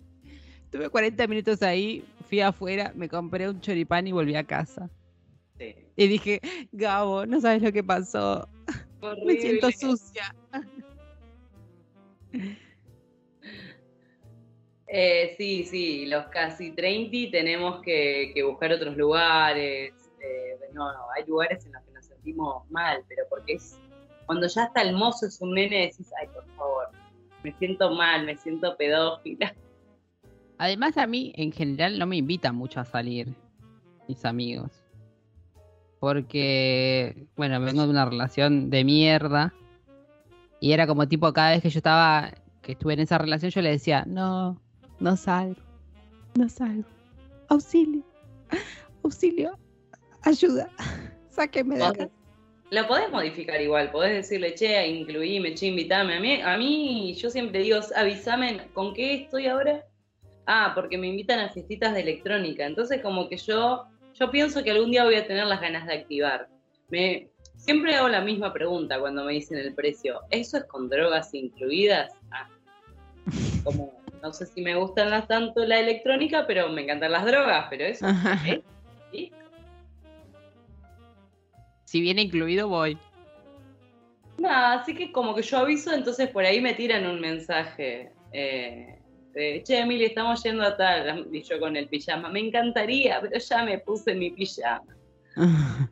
[0.72, 4.90] Tuve 40 minutos ahí, fui afuera, me compré un choripán y volví a casa.
[5.58, 5.76] Sí.
[5.96, 8.48] Y dije, Gabo, no sabes lo que pasó.
[9.26, 10.36] Me siento sucia.
[14.88, 19.94] Eh, sí, sí, los casi 30 tenemos que, que buscar otros lugares.
[20.22, 23.80] eh, no, no, hay lugares en los que nos sentimos mal, pero porque es
[24.26, 26.90] cuando ya está el mozo es un nene, decís, ay, por favor,
[27.44, 29.56] me siento mal, me siento pedófila.
[30.58, 33.36] Además, a mí en general no me invitan mucho a salir,
[34.08, 34.72] mis amigos.
[36.00, 39.54] Porque, bueno, vengo de una relación de mierda.
[40.60, 43.62] Y era como tipo, cada vez que yo estaba, que estuve en esa relación, yo
[43.62, 44.62] le decía, no,
[45.00, 45.62] no salgo,
[46.36, 46.88] no salgo.
[47.50, 48.04] Auxilio,
[49.04, 49.58] auxilio,
[50.24, 50.70] ayuda,
[51.30, 52.10] sáqueme de acá.
[52.72, 56.18] la podés modificar igual, podés decirle, che, incluíme, che, invitame.
[56.18, 59.86] A mí, a mí, yo siempre digo, avísame, ¿con qué estoy ahora?
[60.48, 62.66] Ah, porque me invitan a fiestitas de electrónica.
[62.66, 65.94] Entonces, como que yo, yo pienso que algún día voy a tener las ganas de
[65.94, 66.48] activar.
[66.90, 70.22] Me, siempre hago la misma pregunta cuando me dicen el precio.
[70.30, 72.14] ¿Eso es con drogas incluidas?
[72.32, 72.48] Ah,
[73.64, 77.66] como, no sé si me gustan las, tanto la electrónica, pero me encantan las drogas,
[77.70, 78.06] pero eso.
[78.46, 78.62] ¿eh?
[79.12, 79.32] ¿Sí?
[81.86, 82.98] Si viene incluido, voy.
[84.38, 88.12] Nada, así que como que yo aviso, entonces por ahí me tiran un mensaje.
[88.32, 89.00] Eh,
[89.36, 91.28] de, che, Emily, estamos yendo a tal.
[91.32, 92.30] Y yo con el pijama.
[92.30, 94.96] Me encantaría, pero ya me puse mi pijama.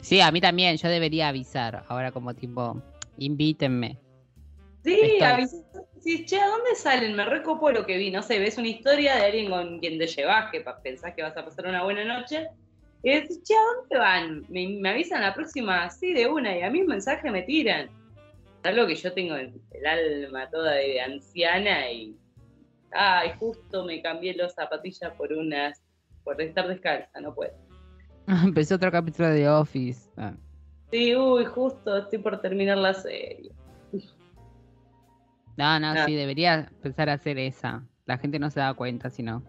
[0.00, 1.84] Sí, a mí también, yo debería avisar.
[1.88, 2.80] Ahora como tipo,
[3.18, 3.98] invítenme.
[4.82, 5.60] Sí, avisar.
[6.00, 7.14] Sí, che, ¿a dónde salen?
[7.14, 8.10] Me recopo lo que vi.
[8.10, 11.36] No sé, ves una historia de alguien con quien te llevas, que pensás que vas
[11.36, 12.48] a pasar una buena noche
[13.02, 14.46] y decís, che, ¿a dónde van?
[14.48, 15.88] ¿Me, avisan la próxima?
[15.90, 17.90] Sí, de una, y a mí un mensaje me tiran.
[18.64, 22.16] Algo que yo tengo el, alma toda de anciana y.
[22.90, 25.82] Ay, justo me cambié los zapatillas por unas.
[26.24, 27.52] por estar descalza, no puedo.
[28.26, 30.10] Empezó otro capítulo de Office.
[30.16, 30.34] Ah.
[30.90, 33.52] Sí, uy, justo estoy por terminar la serie.
[35.56, 37.84] No, no, sí, debería empezar a hacer esa.
[38.06, 39.42] La gente no se da cuenta, si no.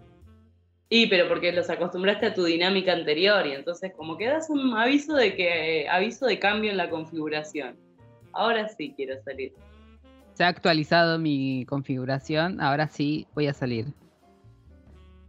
[0.89, 4.75] Y pero porque los acostumbraste a tu dinámica anterior y entonces como que das un
[4.75, 7.77] aviso de que aviso de cambio en la configuración.
[8.33, 9.53] Ahora sí quiero salir.
[10.33, 13.87] Se ha actualizado mi configuración, ahora sí voy a salir.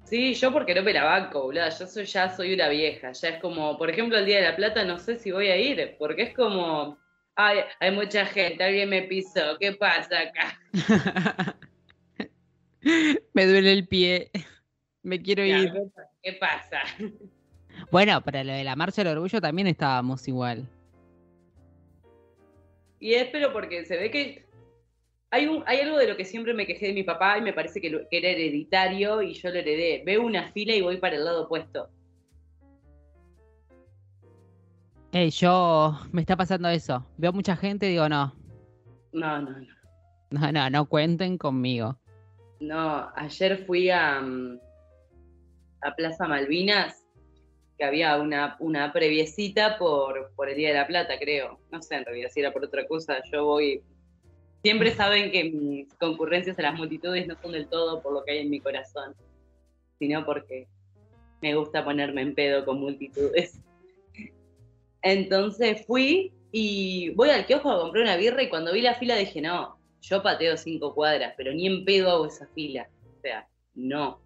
[0.05, 1.69] Sí, yo porque no me la banco, boludo.
[1.69, 3.13] Yo soy, ya soy una vieja.
[3.13, 5.57] Ya es como, por ejemplo, el Día de la Plata no sé si voy a
[5.57, 6.99] ir, porque es como,
[7.37, 10.59] ay, hay mucha gente, alguien me pisó, ¿qué pasa acá?
[13.33, 14.33] me duele el pie.
[15.03, 15.73] Me quiero ir.
[16.23, 16.83] ¿Qué pasa?
[17.91, 20.69] Bueno, para lo de la marcha del orgullo también estábamos igual.
[23.01, 24.45] Y es pero porque se ve que
[25.31, 27.53] hay, un, hay algo de lo que siempre me quejé de mi papá y me
[27.53, 30.03] parece que, era hereditario y yo lo heredé.
[30.05, 31.89] Veo una fila y voy para el lado opuesto.
[35.13, 37.05] Eh, yo me está pasando eso.
[37.17, 38.35] Veo mucha gente y digo, no.
[39.13, 39.81] No, no, no.
[40.31, 41.99] No, no, no cuenten conmigo.
[42.61, 44.61] No, ayer fui a, mm,
[45.83, 47.00] a Plaza Malvinas,
[47.81, 51.59] que había una, una previecita por, por el Día de la Plata, creo.
[51.73, 53.23] No sé en realidad si era por otra cosa.
[53.33, 53.83] Yo voy.
[54.63, 58.33] Siempre saben que mis concurrencias a las multitudes no son del todo por lo que
[58.33, 59.15] hay en mi corazón,
[59.99, 60.69] sino porque
[61.41, 63.59] me gusta ponerme en pedo con multitudes.
[65.01, 69.17] Entonces fui y voy al kiosco a comprar una birra y cuando vi la fila
[69.17, 72.91] dije, no, yo pateo cinco cuadras, pero ni en pedo hago esa fila.
[73.17, 74.21] O sea, no.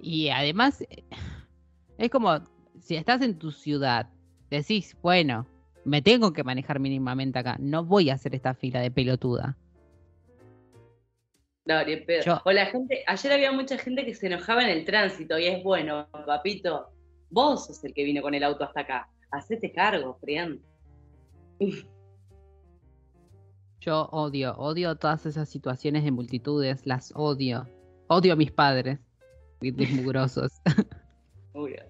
[0.00, 0.82] Y además,
[2.00, 2.40] es como,
[2.80, 4.08] si estás en tu ciudad,
[4.48, 5.46] decís, bueno,
[5.84, 9.56] me tengo que manejar mínimamente acá, no voy a hacer esta fila de pelotuda.
[11.66, 12.40] No, ni pedo.
[12.46, 15.62] O la gente, ayer había mucha gente que se enojaba en el tránsito y es
[15.62, 16.88] bueno, papito,
[17.28, 20.58] vos sos el que vino con el auto hasta acá, hacete cargo, Frián.
[23.80, 27.68] Yo odio, odio todas esas situaciones de multitudes, las odio.
[28.08, 28.98] Odio a mis padres
[29.60, 30.50] mugrosos.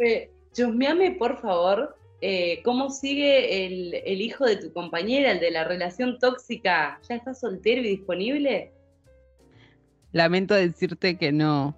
[0.00, 5.64] eh, chusmeame, por favor, eh, ¿cómo sigue el, hijo de tu compañera, el de la
[5.64, 7.00] relación tóxica?
[7.08, 8.72] ¿Ya está soltero y disponible?
[10.12, 11.76] Lamento decirte que no.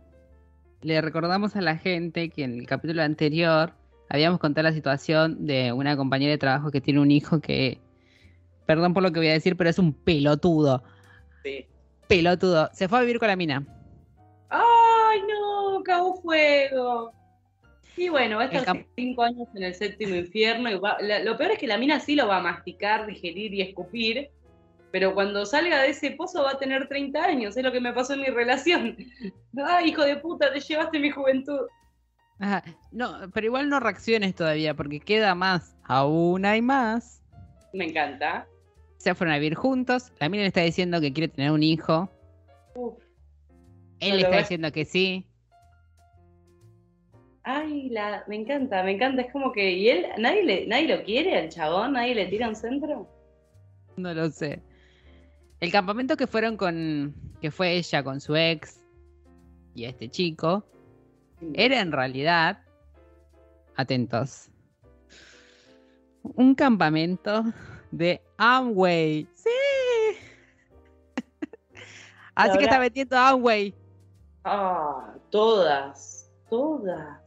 [0.80, 3.74] Le recordamos a la gente que en el capítulo anterior
[4.08, 7.78] habíamos contado la situación de una compañera de trabajo que tiene un hijo que,
[8.66, 10.82] perdón por lo que voy a decir, pero es un pelotudo.
[11.44, 11.66] Sí.
[12.08, 12.68] Pelotudo.
[12.72, 13.64] Se fue a vivir con la mina.
[14.48, 15.82] ¡Ay, no!
[15.84, 17.12] Cabo fuego.
[17.96, 20.70] Y bueno, va a estar cinco años en el séptimo infierno.
[20.70, 20.74] Y
[21.24, 24.30] lo peor es que la mina sí lo va a masticar, digerir y escupir.
[24.90, 27.56] Pero cuando salga de ese pozo va a tener 30 años.
[27.56, 28.96] Es lo que me pasó en mi relación.
[29.66, 30.52] ¡Ay, hijo de puta!
[30.52, 31.60] Te llevaste mi juventud.
[32.90, 35.76] no, pero igual no reacciones todavía, porque queda más.
[35.84, 37.22] Aún hay más.
[37.72, 38.46] Me encanta.
[38.98, 40.12] Se fueron a vivir juntos.
[40.20, 42.10] La mina le está diciendo que quiere tener un hijo.
[42.74, 42.94] Uf.
[44.00, 45.26] Él le está diciendo que sí.
[47.44, 49.22] Ay, la, me encanta, me encanta.
[49.22, 51.94] Es como que, ¿y él, nadie, le, nadie lo quiere al chabón?
[51.94, 53.08] ¿Nadie le tira un centro?
[53.96, 54.62] No lo sé.
[55.60, 58.80] El campamento que fueron con, que fue ella con su ex
[59.74, 60.64] y este chico,
[61.54, 62.58] era en realidad,
[63.76, 64.50] atentos,
[66.22, 67.44] un campamento
[67.90, 69.26] de Amway.
[69.34, 69.50] Sí.
[72.34, 73.74] Así que está metiendo Amway
[74.44, 77.21] Ah, todas, todas.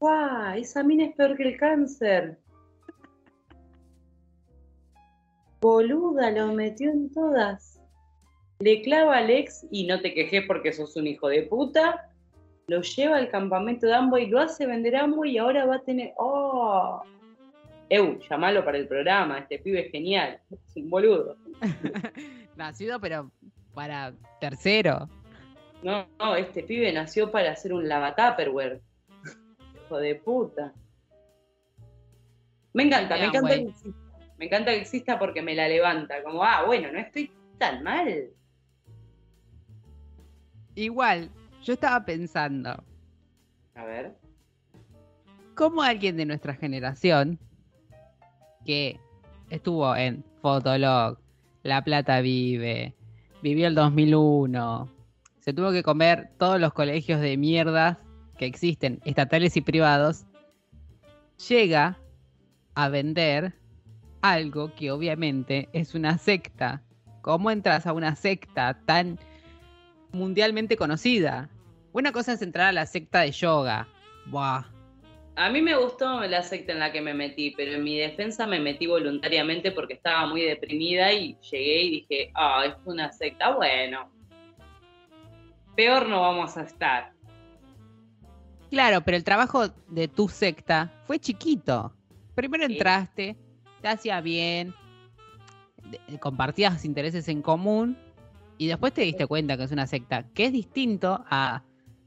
[0.00, 0.56] ¡Guau!
[0.56, 2.38] Esa mina es peor que el cáncer.
[5.60, 7.82] Boluda, lo metió en todas.
[8.60, 12.08] Le clava al ex y no te quejes porque sos un hijo de puta.
[12.66, 16.14] Lo lleva al campamento de Amway, lo hace vender Amway y ahora va a tener.
[16.16, 17.02] ¡Oh!
[17.90, 20.40] Eu, llamalo para el programa, este pibe es genial.
[20.50, 21.36] Es un boludo.
[22.56, 23.30] Nacido, pero
[23.74, 25.08] para tercero.
[25.82, 28.80] No, no, este pibe nació para hacer un lavacaperware.
[29.90, 30.72] Hijo de puta.
[32.74, 33.98] Me encanta, me Bien, encanta que exista.
[34.38, 36.22] Me encanta que exista porque me la levanta.
[36.22, 38.30] Como, ah, bueno, no estoy tan mal.
[40.76, 41.28] Igual,
[41.64, 42.84] yo estaba pensando,
[43.74, 44.14] A ver.
[45.56, 47.40] ¿cómo alguien de nuestra generación
[48.64, 49.00] que
[49.50, 51.18] estuvo en Fotolog,
[51.64, 52.94] La Plata Vive,
[53.42, 54.88] vivió el 2001,
[55.40, 57.98] se tuvo que comer todos los colegios de mierda
[58.40, 60.24] que existen, estatales y privados,
[61.46, 61.98] llega
[62.74, 63.52] a vender
[64.22, 66.82] algo que obviamente es una secta.
[67.20, 69.18] ¿Cómo entras a una secta tan
[70.12, 71.50] mundialmente conocida?
[71.92, 73.86] Una cosa es entrar a la secta de yoga.
[74.24, 74.64] Buah.
[75.36, 78.46] A mí me gustó la secta en la que me metí, pero en mi defensa
[78.46, 83.54] me metí voluntariamente porque estaba muy deprimida y llegué y dije, ah, es una secta.
[83.54, 84.10] Bueno,
[85.76, 87.12] peor no vamos a estar.
[88.70, 91.92] Claro, pero el trabajo de tu secta fue chiquito.
[92.34, 93.36] Primero entraste,
[93.82, 94.72] te hacía bien,
[95.84, 97.98] de- compartías intereses en común
[98.58, 101.64] y después te diste cuenta que es una secta, que es distinto a,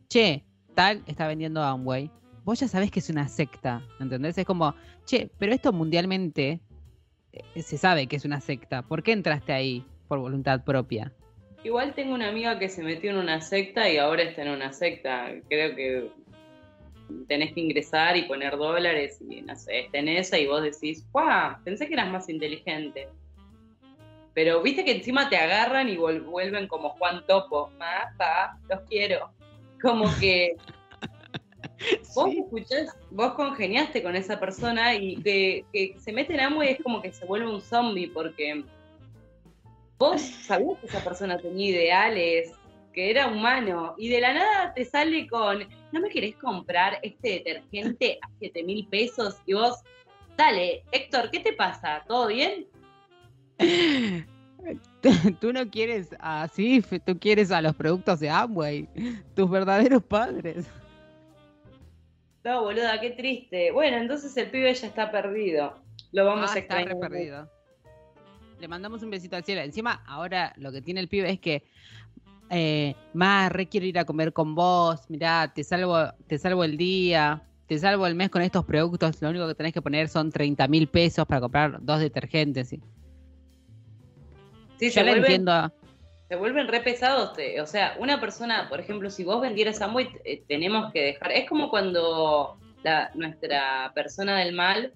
[0.08, 2.10] che, tal está vendiendo Amway.
[2.46, 4.38] Vos ya sabés que es una secta, ¿entendés?
[4.38, 6.62] Es como, che, pero esto mundialmente
[7.32, 8.84] eh, se sabe que es una secta.
[8.84, 11.14] ¿Por qué entraste ahí por voluntad propia?
[11.64, 14.74] Igual tengo una amiga que se metió en una secta y ahora está en una
[14.74, 15.30] secta.
[15.50, 16.12] Creo que
[17.28, 21.06] tenés que ingresar y poner dólares y no sé, está en esa y vos decís,
[21.12, 21.56] ¡guau!
[21.64, 23.08] Pensé que eras más inteligente.
[24.34, 27.70] Pero viste que encima te agarran y vuelven como Juan Topo.
[27.78, 29.30] Mapa, los quiero.
[29.82, 30.56] Como que
[32.16, 32.40] vos Sí.
[32.40, 36.82] escuchás, vos congeniaste con esa persona y que, que se mete en amo y es
[36.82, 38.64] como que se vuelve un zombie porque
[40.00, 42.52] vos sabías que esa persona tenía ideales,
[42.94, 47.30] que era humano, y de la nada te sale con, ¿no me querés comprar este
[47.44, 49.38] detergente a 7 mil pesos?
[49.46, 49.82] Y vos,
[50.38, 52.04] dale, Héctor, ¿qué te pasa?
[52.08, 52.68] ¿Todo bien?
[55.42, 58.88] Tú no quieres a Sif, tú quieres a los productos de Amway,
[59.36, 60.66] tus verdaderos padres.
[62.46, 63.72] No, boluda, qué triste.
[63.72, 65.76] Bueno, entonces el pibe ya está perdido.
[66.14, 67.10] Lo vamos Ah, a está re extrañar.
[67.10, 67.50] perdido.
[68.62, 69.62] Le mandamos un besito al cielo.
[69.62, 71.64] Encima, ahora lo que tiene el pibe es que,
[72.54, 75.02] eh, más re quiero ir a comer con vos.
[75.10, 79.22] Mirá, te salvo, te salvo el día, te salvo el mes con estos productos.
[79.22, 82.70] Lo único que tenés que poner son 30 mil pesos para comprar dos detergentes.
[82.70, 82.80] ¿sí?
[84.78, 85.72] Sí, Yo se la vuelven, entiendo.
[86.30, 87.34] se vuelven re pesados.
[87.34, 91.32] te- o sea, una persona, por ejemplo, si vos vendieras Amway, eh, tenemos que dejar.
[91.32, 94.94] Es como cuando la, nuestra persona del mal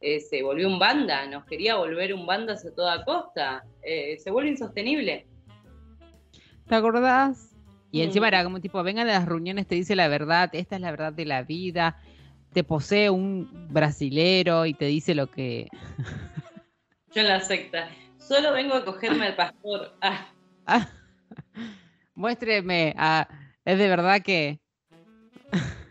[0.00, 3.64] eh, se volvió un banda, nos quería volver un banda a toda costa.
[3.82, 5.26] Eh, se vuelve insostenible.
[6.66, 7.50] ¿Te acordás?
[7.90, 10.80] Y encima era como tipo, vengan a las reuniones, te dice la verdad, esta es
[10.80, 11.96] la verdad de la vida,
[12.52, 15.68] te posee un brasilero y te dice lo que...
[17.14, 17.88] Yo en la secta.
[18.18, 19.96] Solo vengo a cogerme al pastor.
[20.00, 20.26] Ah,
[20.66, 20.88] Ah,
[22.14, 23.28] muéstreme, ah,
[23.64, 24.60] es de verdad que...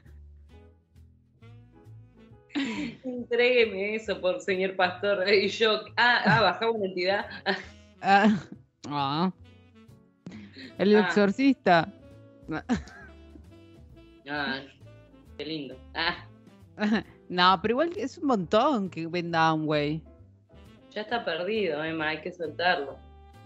[3.04, 5.28] entrégueme eso por señor pastor.
[5.32, 7.26] Y yo, ah, ah bajaba una entidad.
[8.02, 8.36] ah,
[8.88, 9.32] ah,
[10.78, 11.00] el Ah.
[11.02, 11.92] exorcista.
[14.30, 14.62] Ah,
[15.38, 15.78] qué lindo.
[15.94, 16.26] Ah,
[17.30, 20.02] No, pero igual es un montón que venda güey.
[20.92, 22.98] ya está perdido, Emma, hay que soltarlo.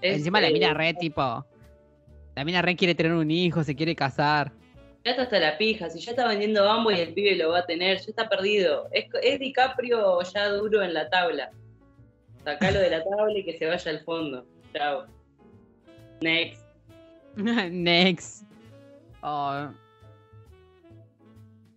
[0.01, 1.45] Es, Encima la eh, mina re tipo...
[2.35, 4.51] La mina re quiere tener un hijo, se quiere casar.
[5.05, 7.59] Ya está hasta la pija, si ya está vendiendo Bambo y el pibe lo va
[7.59, 8.89] a tener, ya está perdido.
[8.91, 11.49] Es, es DiCaprio ya duro en la tabla.
[12.43, 14.45] Sacalo de la tabla y que se vaya al fondo.
[14.73, 15.05] Chao.
[16.21, 16.66] Next.
[17.71, 18.43] Next.
[19.21, 19.69] Oh,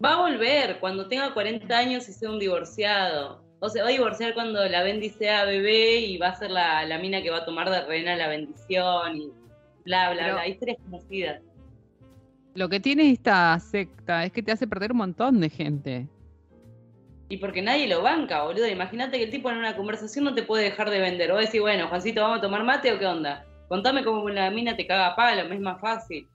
[0.02, 3.42] Va a volver cuando tenga 40 años y sea un divorciado.
[3.58, 6.84] O sea, va a divorciar cuando la Bendy sea bebé y va a ser la,
[6.86, 9.30] la mina que va a tomar de reina la bendición y
[9.84, 10.48] bla, bla, Pero- bla.
[10.48, 11.42] Historias conocidas.
[12.54, 16.08] Lo que tiene esta secta es que te hace perder un montón de gente.
[17.28, 18.66] Y porque nadie lo banca, boludo.
[18.66, 21.30] Imagínate que el tipo en una conversación no te puede dejar de vender.
[21.30, 23.44] Vos decís, bueno, Juancito, ¿vamos a tomar mate o qué onda?
[23.70, 26.28] Contame cómo la mina te caga a palo, me es más fácil.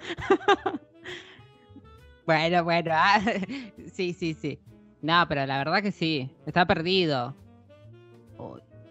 [2.26, 3.20] Bueno, bueno, ah,
[3.92, 4.58] sí, sí, sí.
[5.00, 7.36] No, pero la verdad que sí, está perdido.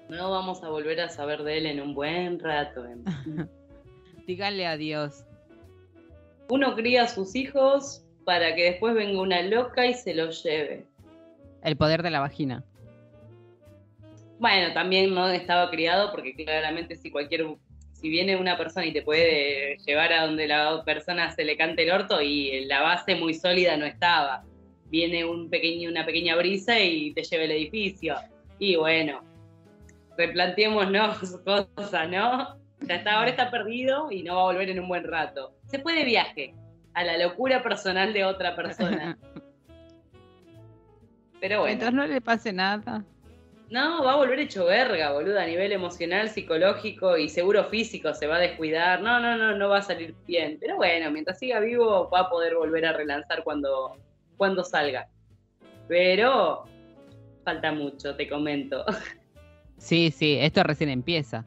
[0.07, 2.85] No vamos a volver a saber de él en un buen rato.
[4.25, 5.25] Díganle adiós.
[6.47, 10.85] Uno cría a sus hijos para que después venga una loca y se los lleve.
[11.61, 12.63] El poder de la vagina.
[14.39, 17.45] Bueno, también no estaba criado porque claramente si cualquier
[17.93, 21.83] si viene una persona y te puede llevar a donde la persona se le cante
[21.83, 24.43] el orto y la base muy sólida no estaba.
[24.91, 28.15] Viene un pequeño, una pequeña brisa y te lleva el edificio.
[28.59, 29.23] Y bueno,
[30.17, 32.57] replanteémonos cosas, ¿no?
[32.81, 35.55] Ya está, ahora está perdido y no va a volver en un buen rato.
[35.65, 36.53] Se puede viaje
[36.93, 39.17] a la locura personal de otra persona.
[41.39, 41.69] Pero bueno.
[41.69, 43.03] Mientras no le pase nada.
[43.69, 48.27] No, va a volver hecho verga, boludo, a nivel emocional, psicológico y seguro físico, se
[48.27, 49.01] va a descuidar.
[49.01, 50.57] No, no, no, no va a salir bien.
[50.59, 53.97] Pero bueno, mientras siga vivo va a poder volver a relanzar cuando,
[54.37, 55.09] cuando salga.
[55.87, 56.65] Pero
[57.43, 58.85] falta mucho, te comento.
[59.77, 61.45] Sí, sí, esto recién empieza.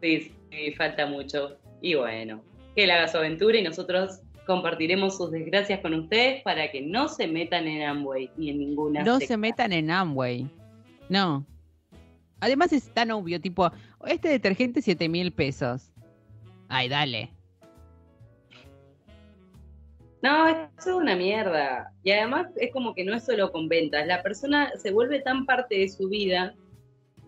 [0.00, 1.58] Sí, sí, falta mucho.
[1.82, 2.40] Y bueno,
[2.74, 7.08] que él haga su aventura y nosotros compartiremos sus desgracias con ustedes para que no
[7.08, 9.02] se metan en Amway ni en ninguna.
[9.02, 10.48] No se metan en Amway.
[11.08, 11.44] No.
[12.40, 13.70] Además es tan obvio, tipo,
[14.06, 15.90] este detergente 7 mil pesos.
[16.68, 17.30] Ay, dale.
[20.22, 21.92] No, es una mierda.
[22.02, 24.06] Y además es como que no es solo con ventas.
[24.06, 26.54] La persona se vuelve tan parte de su vida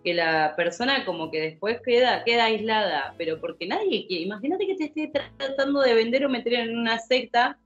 [0.02, 4.24] que la persona como que después queda, queda aislada, pero porque nadie quiere.
[4.24, 7.58] Imagínate que te esté tratando de vender o meter en una secta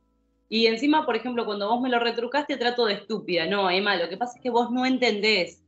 [0.49, 3.47] y encima, por ejemplo, cuando vos me lo retrucaste, trato de estúpida.
[3.47, 5.64] No, Emma, lo que pasa es que vos no entendés.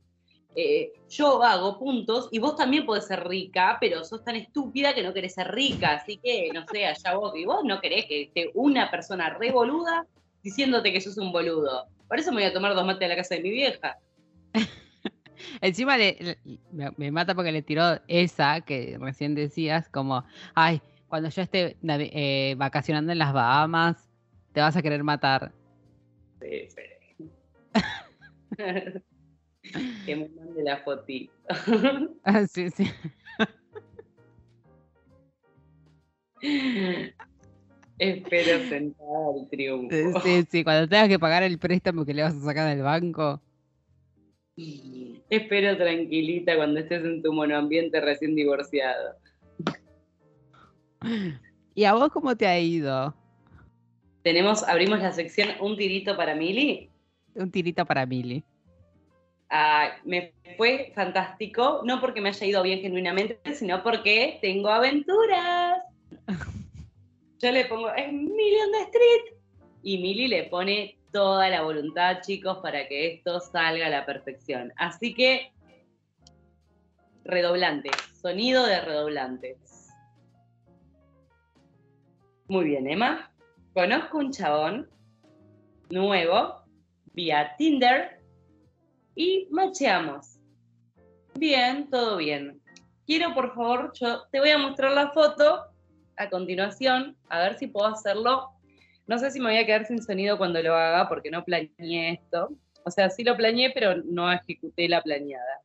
[0.55, 5.03] Eh, yo hago puntos y vos también podés ser rica, pero sos tan estúpida que
[5.03, 8.23] no querés ser rica, así que no sé, allá vos, y vos no querés que
[8.23, 10.07] esté una persona revoluda
[10.41, 11.87] diciéndote que sos un boludo.
[12.07, 13.97] Por eso me voy a tomar dos mates a la casa de mi vieja.
[15.61, 16.37] Encima le,
[16.71, 20.25] me, mata porque le tiró esa que recién decías, como,
[20.55, 24.09] ay, cuando yo esté eh, vacacionando en las Bahamas,
[24.53, 25.51] te vas a querer matar.
[26.41, 27.29] Sí, sí.
[30.05, 31.33] que me mande la fotito.
[32.23, 32.85] ah, sí, sí.
[37.99, 40.21] Espero sentar el triunfo.
[40.21, 43.41] Sí, sí, cuando tengas que pagar el préstamo que le vas a sacar del banco.
[45.29, 49.15] Espero tranquilita cuando estés en tu monoambiente recién divorciado.
[51.75, 53.15] ¿Y a vos cómo te ha ido?
[54.23, 56.89] Tenemos, abrimos la sección Un tirito para Mili.
[57.35, 58.43] Un tirito para Mili.
[59.49, 65.79] Ah, me fue fantástico, no porque me haya ido bien genuinamente, sino porque tengo aventuras.
[67.39, 69.37] Yo le pongo, es Million the Street.
[69.83, 74.73] Y Mili le pone toda la voluntad, chicos, para que esto salga a la perfección.
[74.75, 75.51] Así que,
[77.23, 79.93] redoblantes, sonido de redoblantes.
[82.47, 83.31] Muy bien, Emma.
[83.73, 84.89] Conozco un chabón
[85.89, 86.63] nuevo
[87.13, 88.16] vía Tinder
[89.17, 90.37] y macheamos.
[91.35, 92.61] Bien, todo bien.
[93.05, 95.65] Quiero, por favor, yo te voy a mostrar la foto
[96.15, 98.57] a continuación, a ver si puedo hacerlo
[99.07, 102.11] no sé si me voy a quedar sin sonido cuando lo haga porque no planeé
[102.11, 102.49] esto.
[102.83, 105.61] O sea, sí lo planeé, pero no ejecuté la planeada.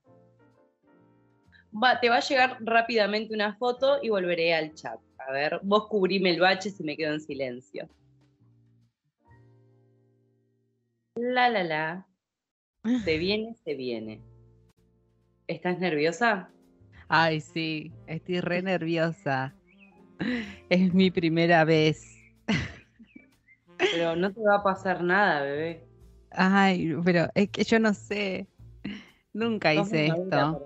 [1.74, 5.00] Va, te va a llegar rápidamente una foto y volveré al chat.
[5.18, 7.88] A ver, vos cubrime el bache si me quedo en silencio.
[11.16, 12.06] La, la, la.
[13.04, 14.20] Se viene, se viene.
[15.46, 16.50] ¿Estás nerviosa?
[17.08, 19.54] Ay, sí, estoy re nerviosa.
[20.68, 22.16] Es mi primera vez.
[23.76, 25.86] Pero no te va a pasar nada, bebé.
[26.30, 28.46] Ay, pero es que yo no sé.
[29.32, 30.60] Nunca hice esto.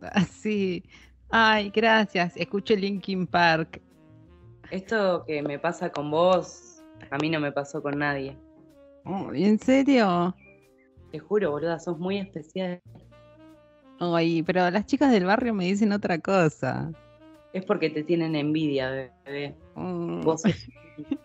[0.00, 0.82] Así.
[1.30, 2.36] Ah, Ay, gracias.
[2.36, 3.80] Escuché Linkin Park.
[4.70, 8.36] Esto que me pasa con vos, a mí no me pasó con nadie.
[9.04, 10.34] ¿En serio?
[11.12, 12.80] Te juro, boluda, sos muy especial.
[14.00, 16.90] Ay, pero las chicas del barrio me dicen otra cosa.
[17.52, 19.54] Es porque te tienen envidia, bebé.
[19.74, 20.22] Mm.
[20.22, 20.42] Vos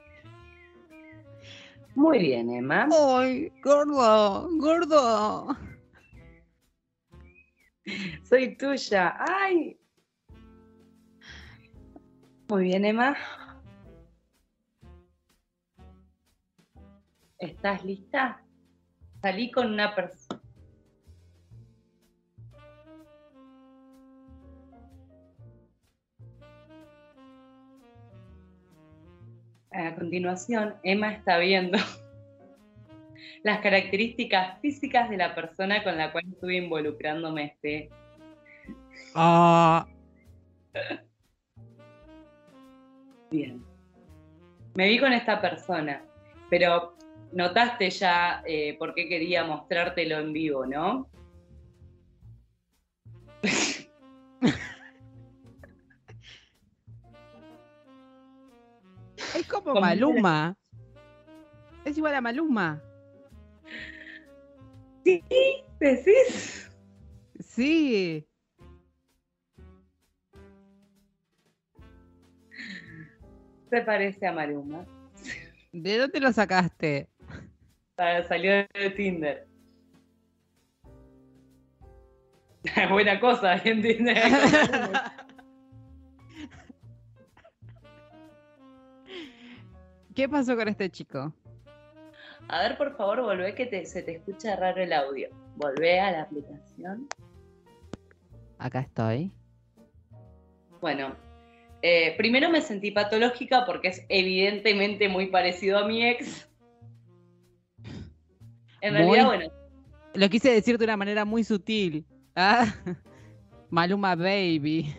[1.96, 2.90] Muy bien, Emma.
[2.92, 4.50] ¡Ay, gordo!
[4.58, 5.56] ¡Gordo!
[8.24, 9.16] Soy tuya.
[9.20, 9.80] ¡Ay!
[12.50, 13.16] Muy bien, Emma.
[17.40, 18.44] ¿Estás lista?
[19.28, 20.42] Salí con una persona.
[29.74, 31.78] A continuación, Emma está viendo
[33.44, 37.90] las características físicas de la persona con la cual estuve involucrándome este.
[39.14, 39.86] Ah,
[43.30, 43.62] Bien.
[44.76, 46.02] Me vi con esta persona,
[46.50, 46.97] pero
[47.38, 51.08] notaste ya eh, por qué quería mostrártelo en vivo, ¿no?
[59.36, 60.58] es como Como Maluma.
[61.86, 62.82] Es igual a Maluma.
[65.06, 65.24] ¿Sí?
[65.80, 66.72] ¿Decís?
[67.40, 68.28] Sí.
[73.70, 74.88] Se parece a Maluma.
[75.72, 77.10] ¿De dónde lo sacaste?
[77.98, 79.48] Salió de Tinder.
[82.92, 84.18] Buena cosa, en Tinder.
[90.16, 91.34] ¿Qué pasó con este chico?
[92.48, 95.30] A ver, por favor, volvé que te- se te escucha raro el audio.
[95.56, 97.08] Volvé a la aplicación.
[98.58, 99.32] Acá estoy.
[100.82, 101.16] Bueno,
[101.82, 106.47] eh, primero me sentí patológica porque es evidentemente muy parecido a mi ex.
[108.88, 109.52] En Muy- realidad, bueno,
[110.14, 112.06] Lo quise decir de una manera muy sutil.
[112.36, 112.66] Ah,
[113.70, 114.96] Maluma Baby.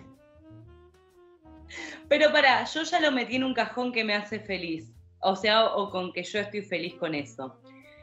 [2.09, 4.91] pero para, yo ya lo metí en un cajón que me hace feliz.
[5.21, 7.57] O sea, o con que yo estoy feliz con eso.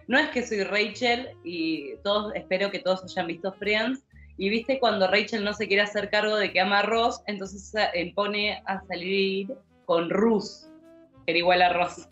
[0.07, 4.03] No es que soy Rachel y todos, espero que todos hayan visto Friends.
[4.38, 7.69] Y viste cuando Rachel no se quiere hacer cargo de que ama a Ross, entonces
[7.69, 9.55] se pone a salir
[9.86, 10.67] con Rus,
[11.25, 12.09] que era igual a Ross.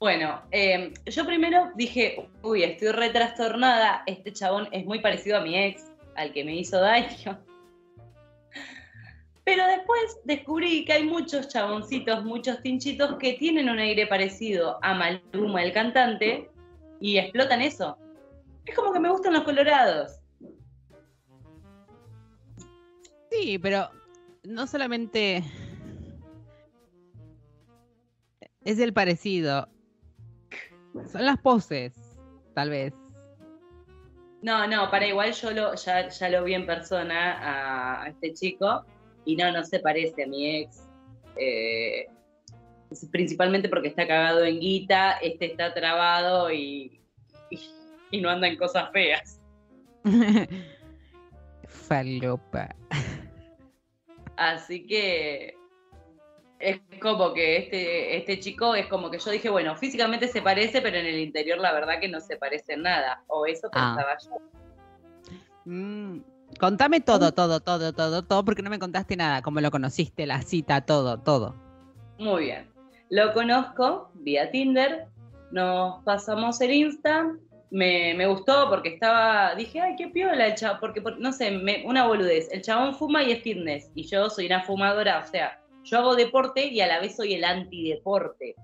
[0.00, 5.42] Bueno, eh, yo primero dije, uy, estoy re trastornada, este chabón es muy parecido a
[5.42, 7.38] mi ex, al que me hizo daño.
[9.44, 14.94] Pero después descubrí que hay muchos chaboncitos, muchos tinchitos que tienen un aire parecido a
[14.94, 16.48] Maluma, el cantante,
[16.98, 17.98] y explotan eso.
[18.64, 20.18] Es como que me gustan los colorados.
[23.30, 23.90] Sí, pero
[24.44, 25.44] no solamente
[28.64, 29.68] es el parecido.
[31.10, 31.92] Son las poses,
[32.54, 32.94] tal vez.
[34.42, 38.32] No, no, para igual yo lo, ya, ya lo vi en persona a, a este
[38.32, 38.84] chico
[39.24, 40.88] y no, no se parece a mi ex.
[41.36, 42.06] Eh,
[43.10, 47.00] principalmente porque está cagado en guita, este está trabado y,
[47.50, 47.60] y,
[48.10, 49.40] y no anda en cosas feas.
[51.68, 52.74] Falopa.
[54.36, 55.59] Así que
[56.60, 60.80] es como que este, este chico es como que yo dije, bueno, físicamente se parece,
[60.82, 63.22] pero en el interior la verdad que no se parece en nada.
[63.28, 63.94] O eso Ah.
[63.96, 64.36] pensaba yo.
[65.64, 66.20] Mm,
[66.58, 69.42] contame todo, todo, todo, todo, todo, porque no me contaste nada.
[69.42, 71.54] Cómo lo conociste, la cita, todo, todo.
[72.18, 72.70] Muy bien.
[73.08, 75.06] Lo conozco vía Tinder,
[75.50, 77.32] nos pasamos el Insta,
[77.70, 81.50] me, me gustó porque estaba, dije, ay, qué piola el chabón, porque, por- no sé,
[81.50, 85.26] me- una boludez, el chabón fuma y es fitness, y yo soy una fumadora, o
[85.26, 85.58] sea,
[85.90, 88.54] yo hago deporte y a la vez soy el antideporte.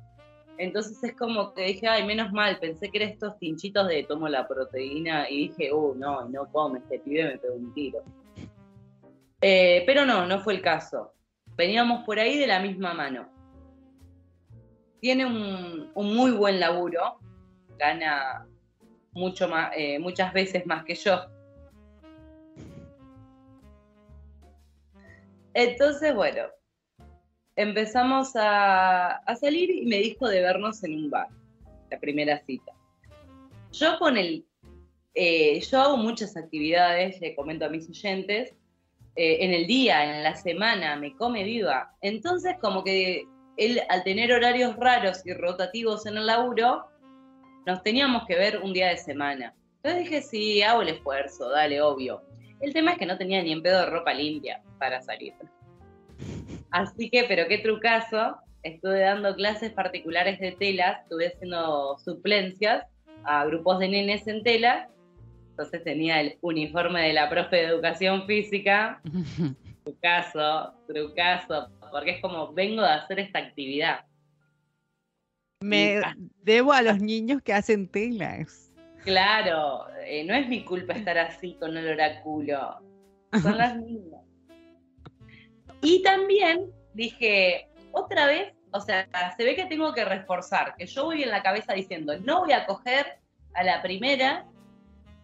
[0.59, 4.29] Entonces es como que dije, ay, menos mal, pensé que eran estos tinchitos de tomo
[4.29, 8.03] la proteína y dije, uh, no, no come, este pibe me pegó un tiro.
[9.43, 11.13] Eh, pero no, no fue el caso.
[11.57, 13.37] Veníamos por ahí de la misma mano
[15.07, 17.21] tiene un, muy buen laburo,
[17.79, 18.47] gana
[19.13, 21.27] mucho más, eh, muchas veces más que yo.
[25.55, 26.43] Entonces, bueno,
[27.57, 31.29] empezamos a, salir y me dijo de vernos en un bar,
[31.91, 32.73] la primera cita.
[33.73, 34.45] Yo con el,
[35.15, 38.55] eh, yo hago muchas actividades, le comento a mis oyentes,
[39.17, 41.95] eh, en el día, en la semana, me come viva.
[42.03, 43.25] Entonces, como que
[43.57, 46.87] él, al tener horarios raros y rotativos en el laburo,
[47.65, 49.55] nos teníamos que ver un día de semana.
[49.77, 52.23] Entonces dije, sí, hago el esfuerzo, dale, obvio.
[52.61, 55.33] El tema es que no tenía ni en pedo de ropa limpia para salir.
[56.71, 62.85] Así que, pero qué trucazo, estuve dando clases particulares de telas, estuve haciendo suplencias
[63.25, 64.89] a grupos de nenes en tela,
[65.51, 69.01] entonces tenía el uniforme de la profe de educación física,
[69.85, 74.05] trucazo, trucazo, porque es como, vengo de hacer esta actividad.
[75.63, 76.03] Me
[76.43, 78.71] debo a los niños que hacen telas.
[79.05, 82.81] Claro, eh, no es mi culpa estar así con el oráculo,
[83.41, 84.26] son las niñas.
[85.83, 89.07] Y también dije, otra vez, o sea,
[89.37, 92.53] se ve que tengo que reforzar, que yo voy en la cabeza diciendo, no voy
[92.53, 93.19] a coger
[93.55, 94.47] a la primera,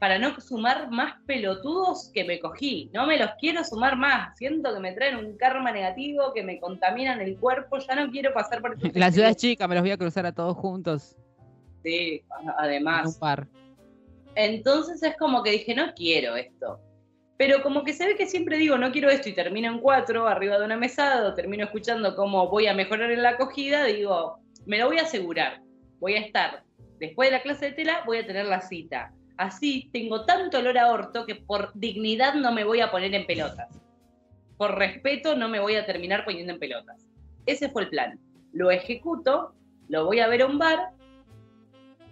[0.02, 2.90] para no sumar más pelotudos que me cogí.
[2.92, 4.36] No me los quiero sumar más.
[4.36, 7.78] Siento que me traen un karma negativo, que me contaminan el cuerpo.
[7.78, 10.32] Ya no quiero pasar por La ciudad es chica, me los voy a cruzar a
[10.32, 11.16] todos juntos.
[11.84, 12.20] Sí,
[12.58, 13.16] además.
[14.34, 16.80] Entonces es como que dije, no quiero esto.
[17.36, 20.28] Pero como que se ve que siempre digo, no quiero esto y termino en cuatro,
[20.28, 24.38] arriba de una mesada, o termino escuchando cómo voy a mejorar en la acogida, digo,
[24.66, 25.60] me lo voy a asegurar.
[25.98, 26.62] Voy a estar,
[26.98, 30.78] después de la clase de tela, voy a tener la cita Así tengo tanto olor
[30.78, 33.80] a orto que por dignidad no me voy a poner en pelotas.
[34.56, 37.04] Por respeto no me voy a terminar poniendo en pelotas.
[37.46, 38.20] Ese fue el plan.
[38.52, 39.54] Lo ejecuto,
[39.88, 40.90] lo voy a ver a un bar.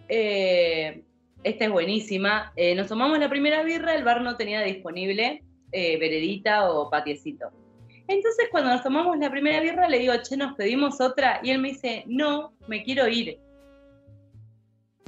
[0.08, 1.04] Eh,
[1.42, 2.52] esta es buenísima.
[2.56, 7.50] Eh, nos tomamos la primera birra, el bar no tenía disponible eh, veredita o patiecito.
[8.08, 11.58] Entonces cuando nos tomamos la primera birra le digo, che, nos pedimos otra y él
[11.58, 13.38] me dice, no, me quiero ir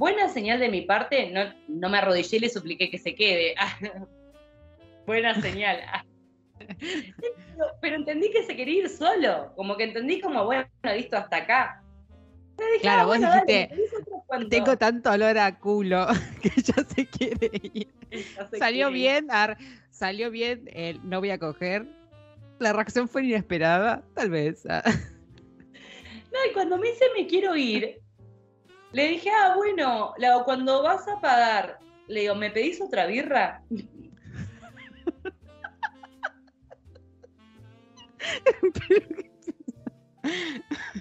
[0.03, 3.55] buena señal de mi parte, no, no me arrodillé y le supliqué que se quede.
[5.07, 5.79] buena señal.
[7.81, 10.65] pero, entendí que se quería ir solo, como que entendí como, bueno,
[10.95, 11.83] visto hasta acá.
[12.81, 13.69] claro, ah, vos dijiste,
[14.49, 16.07] tengo tanto olor a culo
[16.41, 17.93] que ya se quiere ir.
[18.57, 19.27] salió bien,
[19.91, 20.65] salió bien,
[21.03, 21.85] no voy a coger.
[22.59, 24.63] La reacción fue inesperada, tal vez.
[24.65, 27.99] No, y cuando me dice me quiero ir,
[28.91, 30.13] le dije, ah, bueno,
[30.45, 33.63] cuando vas a pagar, le digo, ¿me pedís otra birra?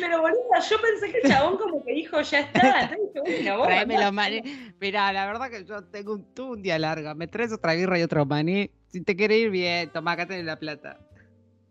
[0.00, 2.90] Pero boluda, yo pensé que el chabón como que dijo, ya está.
[2.92, 4.42] Entonces dije, bueno, maní.
[4.80, 7.14] Mirá, la verdad que yo tengo un, un día largo.
[7.14, 8.70] Me traes otra birra y otro maní.
[8.88, 10.98] Si te quiere ir bien, toma, acá tenés la plata.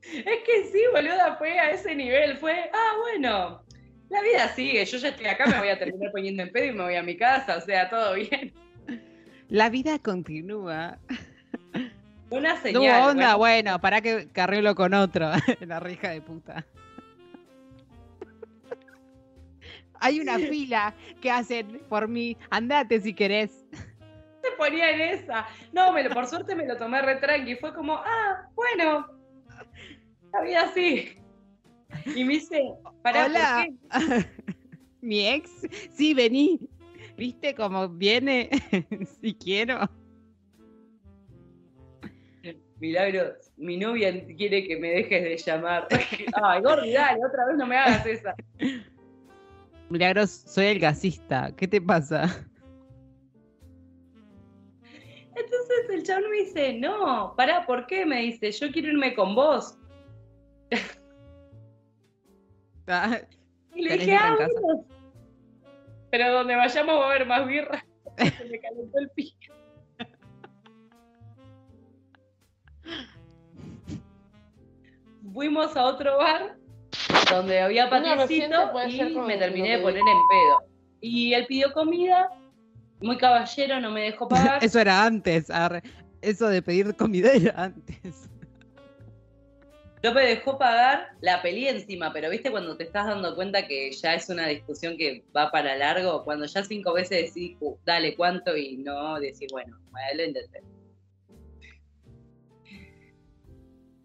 [0.01, 2.37] Es que sí, boluda, fue a ese nivel.
[2.37, 3.65] Fue, ah, bueno,
[4.09, 6.71] la vida sigue, yo ya estoy acá, me voy a terminar poniendo en pedo y
[6.71, 8.53] me voy a mi casa, o sea, todo bien.
[9.49, 10.99] La vida continúa.
[12.29, 12.83] Una señal.
[12.83, 16.65] No, onda, bueno, para que carrelo con otro, la rija de puta.
[20.05, 23.65] Hay una fila que hacen por mí, andate si querés.
[24.43, 25.47] Se ponía en esa.
[25.73, 27.55] No, me por suerte me lo tomé re tranqui.
[27.55, 29.07] Fue como, ah, bueno,
[30.31, 31.17] la vida así.
[32.15, 32.61] Y me dice,
[33.01, 33.67] para Hola.
[35.01, 35.49] Mi ex,
[35.91, 36.59] sí, vení.
[37.17, 38.51] ¿Viste cómo viene?
[39.21, 39.89] si quiero.
[42.79, 45.87] Milagros, mi novia quiere que me dejes de llamar.
[46.43, 48.35] Ay, Gordi, dale, otra vez no me hagas esa.
[49.95, 51.55] Milagros, soy el gasista.
[51.55, 52.23] ¿Qué te pasa?
[55.33, 58.05] Entonces el chabón me dice, no, pará, ¿por qué?
[58.05, 59.77] Me dice, yo quiero irme con vos.
[62.87, 63.19] Ah,
[63.73, 64.37] y le dije, ah,
[66.11, 67.83] pero donde vayamos va a haber más birra.
[68.37, 69.55] Se me calentó el pico.
[75.33, 76.59] Fuimos a otro bar
[77.29, 80.63] donde había patiecito y me terminé de poner en pedo.
[81.01, 82.29] Y él pidió comida,
[83.01, 84.63] muy caballero, no me dejó pagar.
[84.63, 85.47] Eso era antes,
[86.21, 88.29] eso de pedir comida era antes.
[90.03, 93.91] No me dejó pagar, la peli encima, pero viste cuando te estás dando cuenta que
[93.91, 98.15] ya es una discusión que va para largo, cuando ya cinco veces decís, uh, dale
[98.15, 99.75] cuánto y no decís, bueno,
[100.15, 100.61] lo intenté.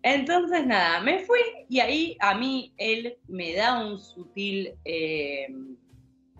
[0.03, 5.49] Entonces, nada, me fui y ahí a mí él me da un sutil, eh,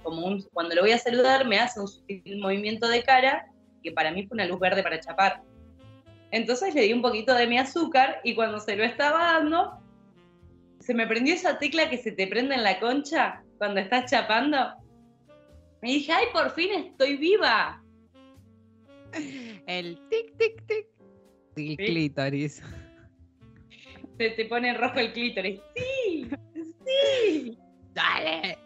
[0.03, 3.47] como un, cuando lo voy a saludar, me hace un sutil movimiento de cara
[3.83, 5.43] que para mí fue una luz verde para chapar.
[6.31, 9.79] Entonces le di un poquito de mi azúcar y cuando se lo estaba dando,
[10.79, 14.75] se me prendió esa tecla que se te prende en la concha cuando estás chapando.
[15.83, 17.83] Me dije, ay, por fin estoy viva.
[19.67, 20.87] El tic, tic, tic.
[21.57, 22.63] El clítoris.
[24.21, 25.61] Se te pone rojo el clítoris.
[25.75, 26.29] Sí,
[26.85, 27.59] sí.
[27.95, 28.59] Dale.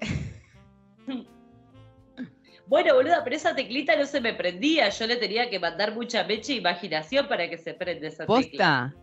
[2.66, 4.88] Bueno, boluda, pero esa teclita no se me prendía.
[4.88, 8.50] Yo le tenía que mandar mucha mecha e imaginación para que se prenda esa ¿Posta?
[8.50, 8.94] tecla.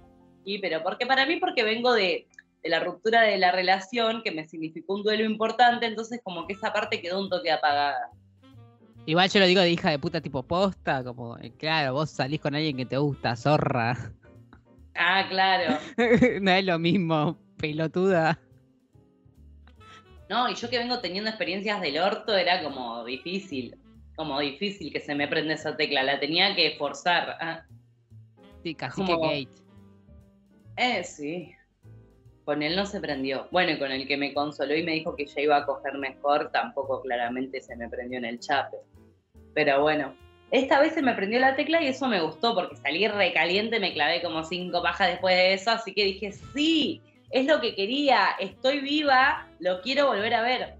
[0.43, 2.27] Sí, pero porque para mí, porque vengo de,
[2.63, 6.73] la ruptura de la relación, que me significó un duelo importante, entonces como que esa
[6.73, 8.09] parte quedó un toque apagada.
[9.05, 12.41] Igual yo lo digo de hija de puta tipo posta, como, eh, claro, vos salís
[12.41, 14.11] con alguien que te gusta, zorra.
[14.95, 15.77] Ah, claro.
[16.41, 18.39] no es lo mismo, pelotuda.
[20.29, 23.77] No, y yo que vengo teniendo experiencias del orto era como difícil,
[24.15, 27.37] como difícil que se me prenda esa tecla, la tenía que forzar.
[27.41, 27.65] Ah.
[28.63, 29.61] Sí, casi que Gate.
[30.77, 31.53] Eh, sí.
[32.45, 33.47] Con él no se prendió.
[33.51, 35.97] Bueno, y con el que me consoló y me dijo que ya iba a coger
[35.97, 38.77] mejor, tampoco claramente se me prendió en el chape.
[39.53, 40.15] Pero bueno,
[40.51, 43.93] esta vez se me prendió la tecla y eso me gustó porque salí recaliente, me
[43.93, 48.31] clavé como cinco pajas después de eso, así que dije, sí, es lo que quería,
[48.37, 50.75] estoy viva, lo quiero volver a ver.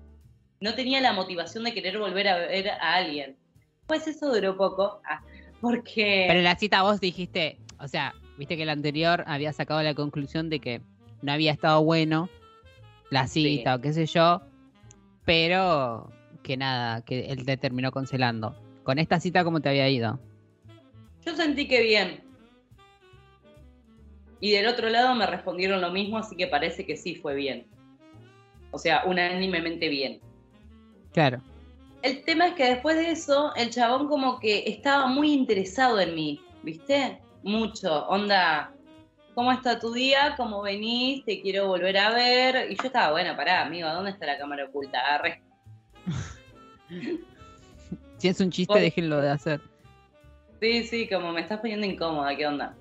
[0.59, 3.38] No tenía la motivación de querer volver a ver a alguien.
[3.88, 5.22] Pues eso duró poco, ah,
[5.61, 6.26] porque...
[6.28, 9.95] Pero en la cita vos dijiste, o sea, viste que el anterior había sacado la
[9.95, 10.82] conclusión de que
[11.22, 12.30] no había estado bueno
[13.09, 14.41] la cita o qué sé yo,
[15.24, 16.11] pero
[16.43, 18.55] que nada, que él te terminó cancelando.
[18.84, 20.19] Con esta cita, ¿cómo te había ido?
[21.25, 22.23] Yo sentí que bien.
[24.39, 27.67] Y del otro lado me respondieron lo mismo, así que parece que sí fue bien.
[28.71, 30.19] O sea, unánimemente bien.
[31.13, 31.41] Claro.
[32.01, 36.15] El tema es que después de eso, el chabón como que estaba muy interesado en
[36.15, 37.19] mí, ¿viste?
[37.43, 38.07] Mucho.
[38.07, 38.73] Onda,
[39.36, 40.34] ¿cómo está tu día?
[40.38, 41.23] ¿Cómo venís?
[41.25, 42.71] Te quiero volver a ver.
[42.71, 44.99] Y yo estaba, bueno, pará, amigo, ¿dónde está la cámara oculta?
[44.99, 45.43] Agarré.
[48.22, 49.59] si es un chiste, déjenlo de hacer.
[50.59, 52.76] Sí, sí, como me estás poniendo incómoda, ¿qué onda?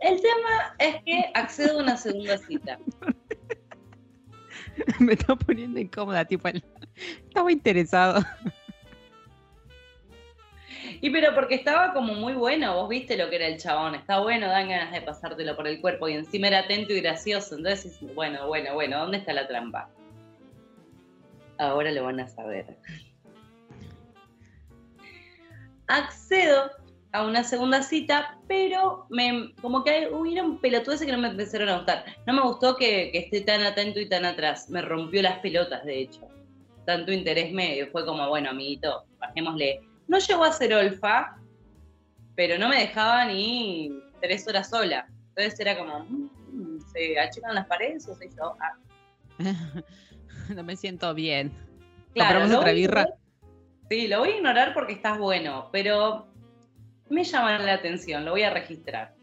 [0.00, 2.78] El tema es que accedo a una segunda cita.
[4.98, 8.24] Me está poniendo incómoda, tipo, estaba interesado.
[11.00, 14.18] Y pero porque estaba como muy bueno, vos viste lo que era el chabón, está
[14.18, 18.00] bueno, dan ganas de pasártelo por el cuerpo y encima era atento y gracioso, entonces,
[18.16, 19.88] bueno, bueno, bueno, ¿dónde está la trampa?
[21.58, 22.76] Ahora lo van a saber.
[25.86, 26.70] Accedo
[27.12, 31.76] a una segunda cita, pero me, como que hubieron pelotudeces que no me empezaron a
[31.76, 32.04] gustar.
[32.26, 34.68] No me gustó que, esté tan atento y tan atrás.
[34.68, 36.26] Me rompió las pelotas, de hecho.
[36.86, 39.80] Tanto interés me fue como, bueno, amiguito, bajémosle.
[40.08, 41.36] No llegó a ser olfa,
[42.34, 45.06] pero no me dejaba ni tres horas sola.
[45.36, 48.56] Entonces era como, mm, ¿se achican las paredes o soy yo?
[48.60, 48.76] Ah.
[50.54, 51.52] no me siento bien.
[52.12, 53.06] Claro, otra birra?
[53.94, 56.26] Sí, lo voy a ignorar porque estás bueno, pero
[57.10, 59.14] me llaman la atención, lo voy a registrar.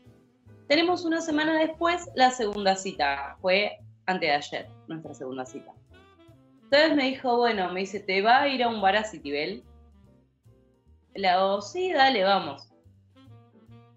[0.69, 5.73] Tenemos una semana después la segunda cita, fue antes de ayer, nuestra segunda cita.
[6.63, 9.61] Entonces me dijo, bueno, me dice, ¿te va a ir a un bar a Citibel?
[11.15, 12.71] Le hago, sí, dale, vamos.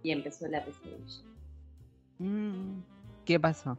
[0.02, 1.22] Y empezó la pesadilla.
[2.18, 2.80] Mm,
[3.24, 3.78] ¿Qué pasó?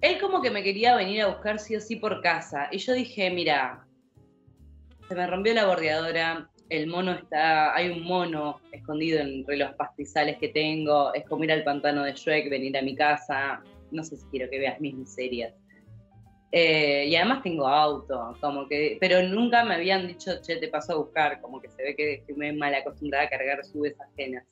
[0.00, 2.68] Él como que me quería venir a buscar sí o sí por casa.
[2.72, 3.86] Y yo dije, mira,
[5.10, 10.38] se me rompió la bordeadora, el mono está, hay un mono escondido entre los pastizales
[10.38, 14.18] que tengo, es como ir al pantano de Shrek, venir a mi casa, no sé
[14.18, 15.52] si quiero que veas mis miserias.
[16.52, 20.92] Eh, y además tengo auto, como que, pero nunca me habían dicho, che, te paso
[20.92, 24.44] a buscar, como que se ve que estoy muy mal acostumbrada a cargar subes ajenas.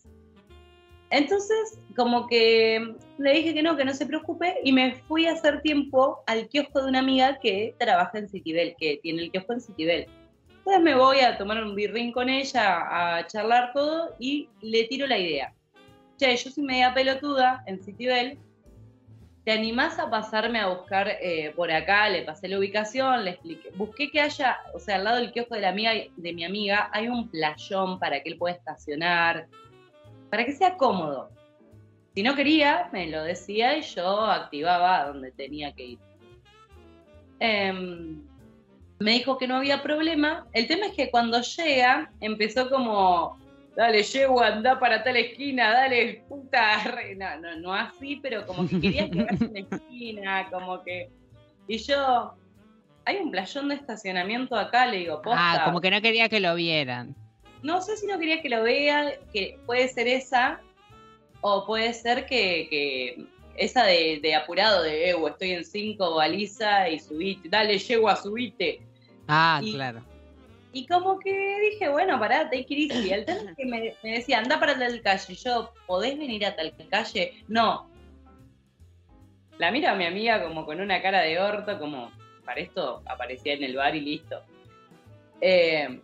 [1.11, 5.35] Entonces, como que le dije que no, que no se preocupe, y me fui a
[5.35, 9.53] hacer tiempo al kiosco de una amiga que trabaja en Citibel, que tiene el kiosco
[9.53, 10.09] en Citibel.
[10.69, 15.07] Entonces me voy a tomar un birrín con ella, a charlar todo y le tiro
[15.07, 15.55] la idea.
[16.19, 18.39] Che, yo soy media pelotuda en Citibel.
[19.47, 22.11] ¿Te animás a pasarme a buscar eh, por acá?
[22.11, 23.71] Le pasé la ubicación, le expliqué.
[23.77, 26.91] Busqué que haya, o sea, al lado del kiosco de, la amiga, de mi amiga,
[26.93, 29.47] hay un playón para que él pueda estacionar,
[30.29, 31.31] para que sea cómodo.
[32.15, 35.99] Si no quería, me lo decía y yo activaba donde tenía que ir.
[37.41, 38.19] Eh,
[38.99, 40.47] me dijo que no había problema.
[40.53, 43.39] El tema es que cuando llega, empezó como,
[43.77, 46.83] dale, llego, anda para tal esquina, dale, puta,
[47.17, 51.11] no, no, no así, pero como que quería quedarse en la esquina, como que...
[51.69, 52.35] Y yo,
[53.05, 55.39] hay un playón de estacionamiento acá, le digo, posta.
[55.39, 57.15] Ah, como que no quería que lo vieran.
[57.63, 60.61] No sé si no quería que lo vea, que puede ser esa,
[61.41, 63.27] o puede ser que
[63.59, 68.81] esa de, apurado, de, eh, estoy en cinco, baliza y subite, dale, llego a subite.
[69.29, 70.03] Ah, claro.
[70.73, 73.11] Y como que dije, bueno, pará, take it easy.
[73.13, 75.35] El tema es que me, decía, anda para tal calle.
[75.35, 77.45] Yo, ¿podés venir a tal calle?
[77.49, 77.89] No.
[79.59, 82.11] La miro a mi amiga como con una cara de orto, como,
[82.45, 84.43] para esto aparecía en el bar y listo.
[85.41, 86.01] Eh,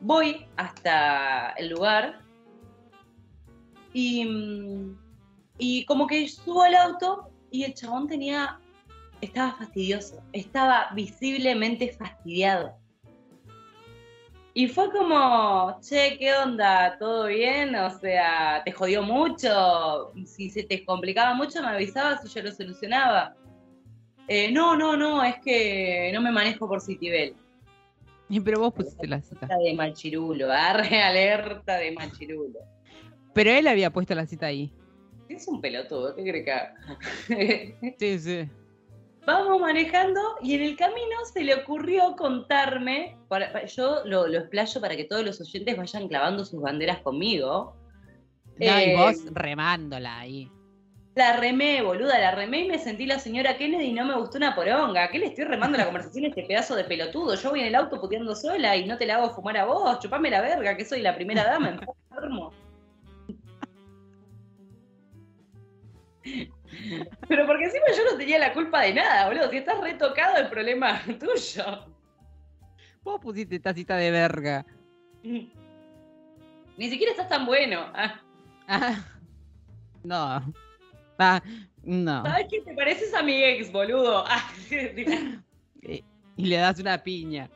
[0.00, 2.20] voy hasta el lugar
[3.92, 5.08] y mm,
[5.58, 8.60] y como que subo al auto y el chabón tenía,
[9.20, 12.76] estaba fastidioso, estaba visiblemente fastidiado.
[14.54, 16.96] Y fue como, che, ¿qué onda?
[16.98, 17.76] ¿Todo bien?
[17.76, 20.12] O sea, ¿te jodió mucho?
[20.26, 23.36] Si se te complicaba mucho, me avisabas y yo lo solucionaba.
[24.26, 27.36] Eh, no, no, no, es que no me manejo por Citibel.
[28.44, 29.46] Pero vos pusiste la cita.
[29.46, 32.58] Alerta de machirulo, arre alerta de machirulo.
[33.32, 34.72] Pero él había puesto la cita ahí.
[35.28, 38.50] Es un pelotudo, ¿qué cree que Sí, sí.
[39.28, 43.18] Vamos manejando y en el camino se le ocurrió contarme,
[43.76, 47.76] yo lo, lo, explayo para que todos los oyentes vayan clavando sus banderas conmigo.
[48.58, 50.50] No, y eh, vos remándola ahí.
[51.14, 54.38] La remé, boluda, la remé y me sentí la señora Kennedy y no me gustó
[54.38, 55.10] una poronga.
[55.10, 57.34] ¿Qué le estoy remando la conversación a este pedazo de pelotudo?
[57.34, 59.98] Yo voy en el auto puteando sola y no te la hago fumar a vos.
[59.98, 62.50] Chupame la verga, que soy la primera dama, enfermo.
[67.28, 69.50] Pero porque encima yo no tenía la culpa de nada, boludo.
[69.50, 71.18] Si estás retocado, el problema es
[71.54, 71.86] tuyo.
[73.02, 74.66] Vos pusiste tacita de verga.
[75.22, 77.90] Ni siquiera estás tan bueno.
[77.94, 78.20] Ah.
[78.68, 79.04] ah.
[80.04, 80.54] No.
[81.18, 81.42] Ah,
[81.82, 82.22] no.
[82.22, 84.24] ¿Sabes qué te pareces a mi ex, boludo?
[84.30, 84.52] Ah,
[86.36, 87.50] y, le das una piña.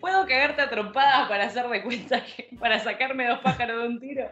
[0.00, 4.00] ¿Puedo cagarte a trompadas para hacer de cuenta que, para sacarme dos pájaros de un
[4.00, 4.30] tiro?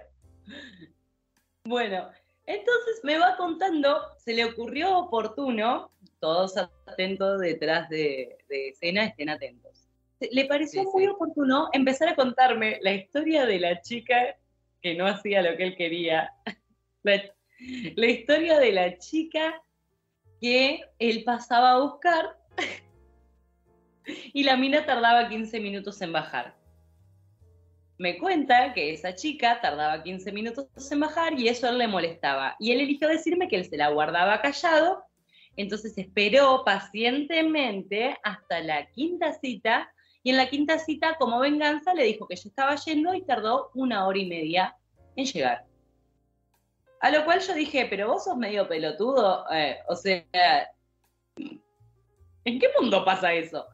[1.65, 2.11] Bueno,
[2.51, 9.89] entonces me va contando, se le ocurrió oportuno, todos atentos detrás de, escena, estén atentos.
[10.33, 14.37] Le pareció muy oportuno empezar a contarme la historia de la chica
[14.83, 16.33] que no hacía lo que él quería.
[17.03, 19.63] La, historia de la chica
[20.41, 22.39] que él pasaba a buscar
[24.07, 26.57] y la mina tardaba 15 minutos en bajar.
[28.01, 31.87] Me cuenta que esa chica tardaba 15 minutos en bajar y eso a él le
[31.87, 32.57] molestaba.
[32.59, 35.05] Y él eligió decirme que él se la guardaba callado,
[35.55, 39.93] entonces esperó pacientemente hasta la quinta cita
[40.23, 43.71] y en la quinta cita, como venganza, le dijo que yo estaba yendo y tardó
[43.75, 44.75] una hora y media
[45.15, 45.67] en llegar.
[47.01, 50.25] A lo cual yo dije, pero vos sos medio pelotudo, eh, o sea,
[51.37, 53.67] ¿en qué mundo pasa eso?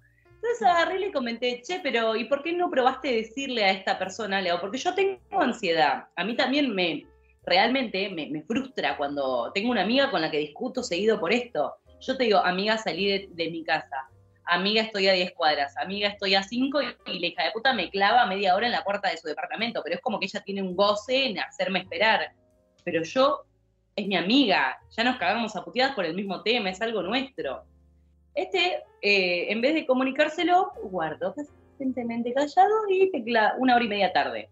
[0.47, 3.99] Entonces agarré y le comenté, che, pero ¿y por qué no probaste decirle a esta
[3.99, 4.61] persona, Leo?
[4.61, 6.07] Porque yo tengo ansiedad.
[6.15, 7.05] A mí también me,
[7.45, 11.75] realmente me, frustra cuando tengo una amiga con la que discuto seguido por esto.
[12.01, 14.09] Yo te digo, amiga, salí de, mi casa.
[14.45, 15.77] Amiga, estoy a 10 cuadras.
[15.79, 18.73] Amiga, estoy a 5 y, y, la hija de puta me clava media hora en
[18.73, 19.81] la puerta de su departamento.
[19.83, 22.31] Pero es como que ella tiene un goce en hacerme esperar
[22.87, 23.45] pero yo
[23.97, 27.65] es mi amiga, ya nos cagamos a puteadas por el mismo tema, es algo nuestro.
[28.37, 33.11] Este, eh, en vez de comunicárselo, guardó pacientemente callado y
[33.59, 34.51] una hora y media tarde.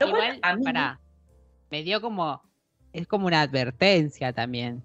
[0.00, 0.98] Igual, para,
[1.70, 2.42] me dio como,
[2.92, 4.82] es como una advertencia también.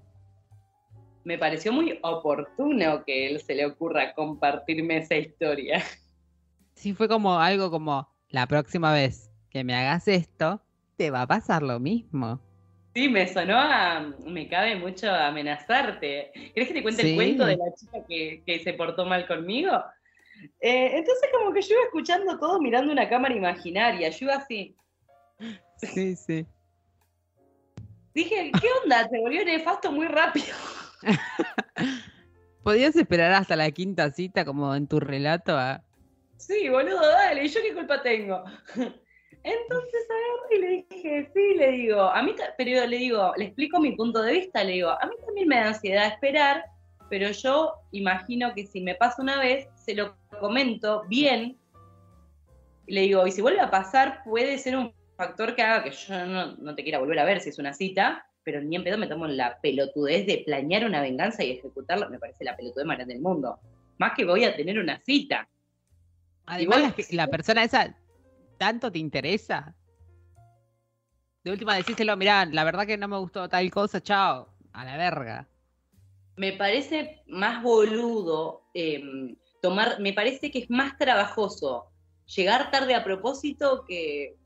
[1.24, 5.84] Me pareció muy oportuno que él se le ocurra compartirme esa historia.
[6.74, 10.62] Sí, fue como algo como, la próxima vez que me hagas esto,
[10.98, 12.42] te va a pasar lo mismo.
[12.94, 14.14] Sí, me sonó a.
[14.26, 16.32] Me cabe mucho amenazarte.
[16.54, 19.72] ¿Querés que te cuente el cuento de la chica que, se portó mal conmigo?
[20.60, 24.10] Eh, entonces, como que yo iba escuchando todo mirando una cámara imaginaria.
[24.10, 24.76] Yo iba así.
[25.78, 26.46] Sí, sí.
[28.14, 29.08] Dije, ¿qué onda?
[29.08, 30.54] Te volvió nefasto muy rápido.
[32.64, 35.58] ¿Podías esperar hasta la quinta cita, como en tu relato?
[36.38, 37.46] Sí, boludo, dale.
[37.46, 38.44] ¿Y yo qué culpa tengo?
[39.44, 43.46] Entonces a ver, y le dije, sí, le digo, a mí, pero le digo, le
[43.46, 46.66] explico mi punto de vista, le digo, a mí también me da ansiedad esperar,
[47.10, 51.58] pero yo imagino que si me pasa una vez, se lo comento bien,
[52.86, 55.92] y le digo, y si vuelve a pasar, puede ser un factor que haga que
[55.92, 58.98] yo no, te quiera volver a ver si es una cita, pero ni en pedo
[58.98, 62.98] me tomo la pelotudez de planear una venganza y ejecutarla, me parece la pelotudez más
[62.98, 63.60] grande del mundo.
[63.98, 65.48] Más que voy a tener una cita.
[66.60, 67.96] Igual la persona esa
[68.62, 69.76] tanto te interesa?
[71.44, 74.98] De última decíselo, mirá, la verdad que no me gustó tal cosa, chao, a la
[74.98, 75.50] verga.
[76.38, 81.88] Me parece más boludo em, tomar, me parece que es más trabajoso
[82.36, 84.38] llegar tarde a propósito que,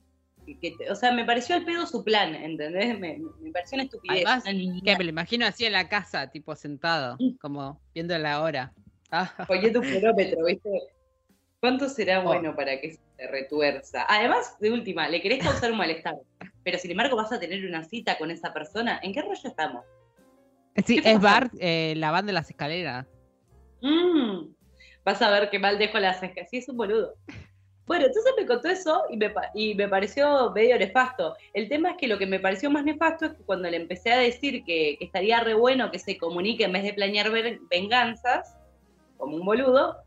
[0.89, 2.97] o sea, me pareció al pedo su plan, ¿entendés?
[2.97, 3.19] Me,
[3.51, 4.25] pareció una estupidez.
[4.25, 4.45] Además,
[4.81, 8.73] que me lo imagino así en la casa, tipo sentado, como viendo la hora.
[9.49, 10.94] Oye, tu kilómetro, ¿viste?
[11.59, 12.23] ¿Cuánto será oh.
[12.23, 14.05] bueno para que se retuerza?
[14.07, 16.15] Además, de última, le querés causar un malestar,
[16.63, 18.99] pero sin embargo vas a tener una cita con esa persona.
[19.01, 19.83] ¿En qué rollo estamos?
[20.85, 23.07] Sí, es Bart eh, lavando las escaleras.
[23.81, 24.47] Mm,
[25.03, 26.49] vas a ver qué mal dejo las escaleras.
[26.49, 27.15] Sí, es un boludo.
[27.87, 31.35] Bueno, entonces me contó eso y me, y me pareció medio nefasto.
[31.53, 34.11] El tema es que lo que me pareció más nefasto es que cuando le empecé
[34.11, 37.31] a decir que, que estaría re bueno que se comunique en vez de planear
[37.69, 38.57] venganzas,
[39.17, 40.04] como un boludo,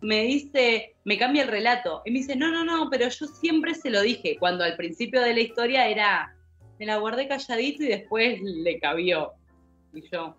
[0.00, 2.02] me dice, me cambia el relato.
[2.04, 5.22] Y me dice, no, no, no, pero yo siempre se lo dije, cuando al principio
[5.22, 6.34] de la historia era,
[6.78, 9.32] me la guardé calladito y después le cabió.
[9.92, 10.36] Y yo,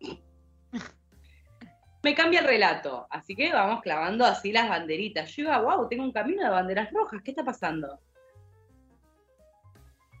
[2.02, 3.06] me cambia el relato.
[3.10, 5.34] Así que vamos clavando así las banderitas.
[5.34, 8.00] Yo iba, wow, tengo un camino de banderas rojas, ¿qué está pasando?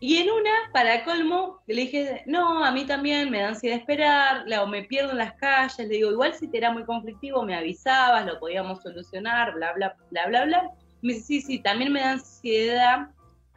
[0.00, 4.44] Y en una, para colmo, le dije, no, a mí también me da ansiedad esperar,
[4.60, 7.56] o me pierdo en las calles, le digo, igual si te era muy conflictivo, me
[7.56, 10.70] avisabas, lo podíamos solucionar, bla, bla, bla, bla, bla.
[11.02, 13.08] Me dice, sí, sí, también me da ansiedad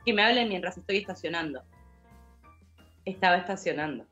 [0.03, 1.61] que me hablen mientras estoy estacionando.
[3.05, 4.07] Estaba estacionando.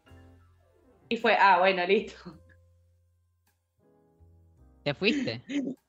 [1.09, 2.38] Y fue, ah, bueno, listo.
[4.84, 5.41] ¿Te fuiste?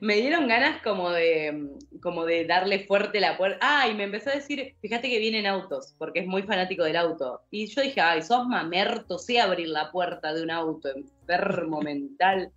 [0.00, 1.70] me dieron ganas como de,
[2.02, 3.58] como de darle fuerte la puerta.
[3.60, 6.96] Ah, y me empezó a decir, fíjate que vienen autos, porque es muy fanático del
[6.96, 7.42] auto.
[7.50, 12.50] Y yo dije, ay, sos mamerto, sé abrir la puerta de un auto, enfermo mental.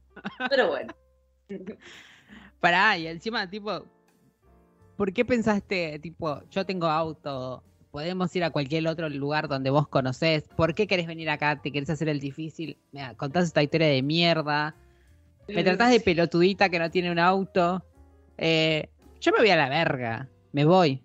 [0.50, 0.94] Pero bueno.
[2.60, 3.86] Pará, y encima, tipo,
[4.98, 9.88] ¿por qué pensaste, tipo, yo tengo auto, podemos ir a cualquier otro lugar donde vos
[9.88, 10.44] conocés?
[10.58, 11.62] ¿Por qué querés venir acá?
[11.62, 12.78] ¿Te querés hacer el difícil?
[12.92, 14.76] Mira, contás esta historia de mierda
[15.54, 17.84] me tratás de pelotudita que no tiene un auto.
[18.38, 18.90] Eh,
[19.20, 20.30] yo me voy a la verga.
[20.52, 21.04] Me voy.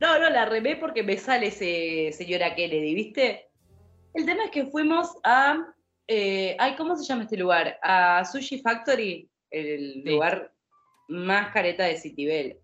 [0.00, 3.48] No, no, la remé porque me sale ese señora Kennedy, ¿viste?
[4.14, 5.58] El tema es que fuimos a.
[6.06, 7.78] Eh, ay, ¿cómo se llama este lugar?
[7.82, 10.52] A Sushi Factory, el lugar
[11.08, 12.58] más careta de Citibel.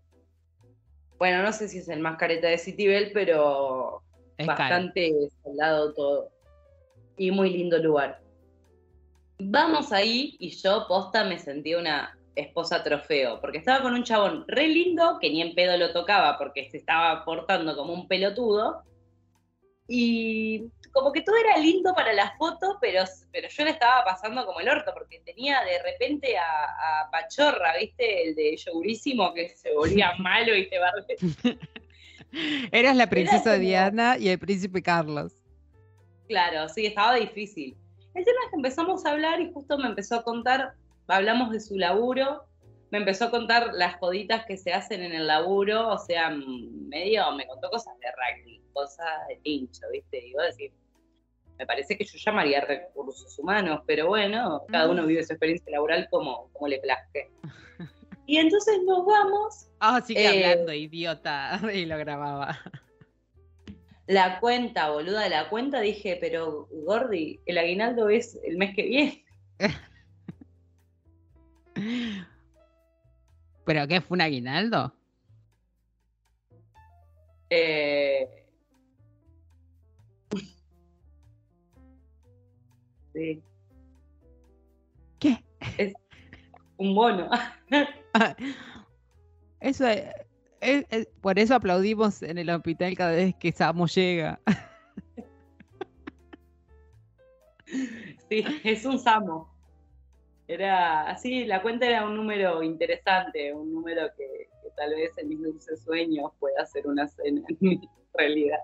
[1.17, 4.01] Bueno, no sé si es el más careta de Citibel, pero
[4.45, 5.13] bastante
[5.43, 6.31] soldado todo.
[7.17, 8.24] Y muy lindo lugar.
[9.39, 14.45] Vamos ahí y yo posta me sentí una esposa trofeo, porque estaba con un chabón
[14.47, 18.83] re lindo, que ni en pedo lo tocaba porque se estaba portando como un pelotudo,
[19.87, 24.45] y como que todo era lindo para la foto, pero, pero yo le estaba pasando
[24.45, 28.29] como el orto, porque tenía de repente a, Pachorra, ¿viste?
[28.29, 31.17] El de Yogurísimo, que se volvía malo y te barre.
[32.71, 35.33] Eras la princesa Diana y el príncipe Carlos.
[36.27, 37.77] Claro, sí, estaba difícil.
[38.15, 40.73] El tema es que empezamos a hablar y justo me empezó a contar,
[41.07, 42.45] hablamos de su laburo,
[42.89, 47.29] me empezó a contar las joditas que se hacen en el laburo, o sea, medio
[47.33, 50.21] me contó cosas de rugby, cosas de pincho, ¿viste?
[50.21, 50.71] Digo, decir,
[51.59, 56.07] me parece que yo llamaría recursos humanos, pero bueno, cada uno vive su experiencia laboral
[56.09, 57.29] como, como le plazque.
[58.27, 59.69] Y entonces nos vamos.
[59.79, 61.61] Ah, sigue eh, hablando, idiota.
[61.71, 62.57] Y lo grababa
[64.07, 68.83] la cuenta, boluda, de la cuenta, dije, pero Gordi, el aguinaldo es el mes que
[68.83, 69.25] viene.
[73.65, 74.93] ¿Pero qué fue un aguinaldo?
[77.49, 78.29] Eh...
[83.13, 83.41] Sí.
[85.19, 85.41] ¿Qué?
[85.77, 85.93] Es
[86.75, 87.29] un bono.
[89.61, 90.03] Eso es,
[91.21, 94.39] por eso aplaudimos en el hospital cada vez que Samo llega.
[98.29, 99.53] Sí, es un Samo.
[100.47, 105.41] Era así, la cuenta era un número interesante, un número que, tal vez en mis
[105.41, 108.59] dulces sueños pueda ser una cena en mi realidad.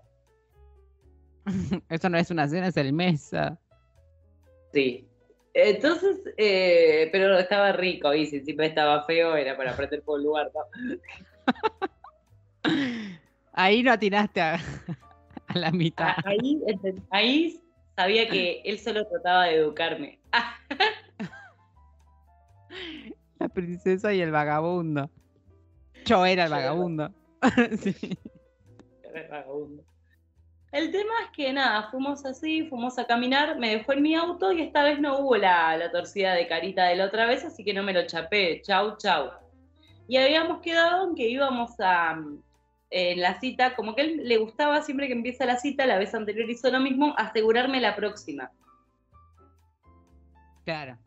[1.89, 3.60] Eso no es una cena, es el mesa.
[4.74, 5.08] Sí.
[5.54, 10.26] Entonces, eh, pero estaba rico, y si siempre estaba feo, era para aprender por el
[10.26, 10.52] lugar.
[13.54, 14.60] Ahí no atinaste a,
[15.54, 16.16] la mitad.
[16.18, 16.24] Ah,
[17.12, 17.62] ahí,
[17.96, 20.20] sabía que él solo trataba de educarme.
[23.39, 25.10] La princesa y el vagabundo.
[26.06, 27.12] Yo era el vagabundo.
[29.04, 29.84] Era el vagabundo.
[30.72, 34.54] El tema es que nada, fuimos así, fuimos a caminar, me dejó en mi auto
[34.54, 37.66] y esta vez no hubo la, la torcida de carita de la otra vez, así
[37.66, 38.62] que no me lo chapé.
[38.62, 39.32] Chau, chau.
[40.12, 42.22] Y habíamos quedado en que íbamos a,
[42.89, 46.14] en la cita, como que él le gustaba siempre que empieza la cita, la vez
[46.14, 48.51] anterior hizo lo mismo, asegurarme la próxima.
[50.66, 50.97] Claro.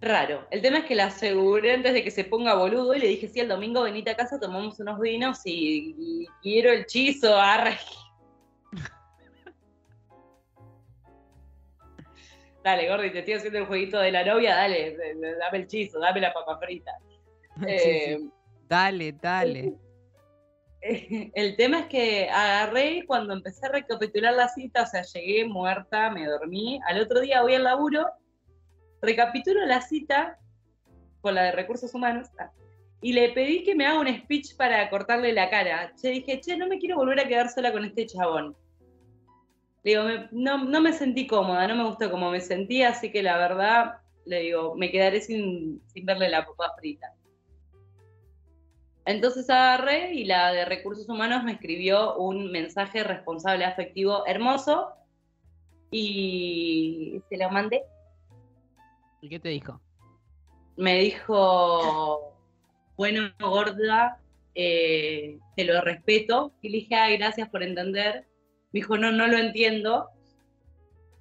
[0.00, 0.46] Raro.
[0.52, 3.26] El tema es que la aseguré antes de que se ponga boludo y le dije,
[3.26, 7.78] sí, el domingo venite a casa, tomamos unos vinos y, quiero el chizo, arre.
[12.62, 14.96] dale, Gordi, te estoy haciendo el jueguito de la novia, dale,
[15.40, 16.92] dame el chizo, dame la papa frita.
[17.66, 18.18] Eh,
[18.68, 19.74] dale, dale.
[21.34, 26.10] el tema es que agarré cuando empecé a recapitular la cita, o sea, llegué muerta,
[26.10, 26.80] me dormí.
[26.86, 28.06] Al otro día voy al laburo,
[29.02, 30.38] recapitulo la cita
[31.20, 32.50] con la de recursos humanos ah,
[33.02, 35.92] y le pedí que me haga un speech para cortarle la cara.
[36.00, 38.56] Che, dije, che, no me quiero volver a quedar sola con este chabón.
[39.82, 43.22] Le digo, no, no me sentí cómoda, no me gustó como me sentía, así que
[43.22, 43.94] la verdad,
[44.26, 47.14] le digo, me quedaré sin, sin verle la papa frita.
[49.06, 54.92] Entonces agarré y la de recursos humanos me escribió un mensaje responsable afectivo hermoso
[55.90, 57.82] y se lo mandé.
[59.20, 59.80] ¿Y qué te dijo?
[60.76, 62.34] Me dijo,
[62.96, 64.18] bueno, gorda,
[64.54, 66.52] eh, te lo respeto.
[66.62, 68.26] Y le dije, ay, gracias por entender.
[68.72, 70.08] Me dijo, no, no lo entiendo.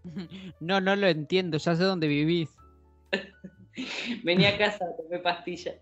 [0.59, 2.49] No, no lo entiendo, ya sé dónde vivís.
[4.23, 5.73] Vení a casa, tomé pastilla.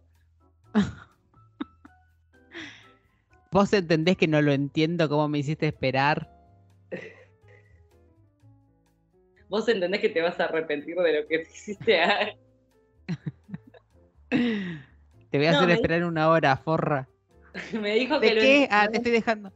[3.58, 6.30] ¿Vos entendés que no lo entiendo cómo me hiciste esperar?
[9.49, 11.99] Vos entendés que te vas a arrepentir de lo que te hiciste.
[12.03, 12.36] A...
[14.30, 17.10] te voy a hacer esperar una hora, forra.
[17.82, 18.68] me dijo ¿De que qué?
[18.70, 19.51] Ah, te estoy dejando.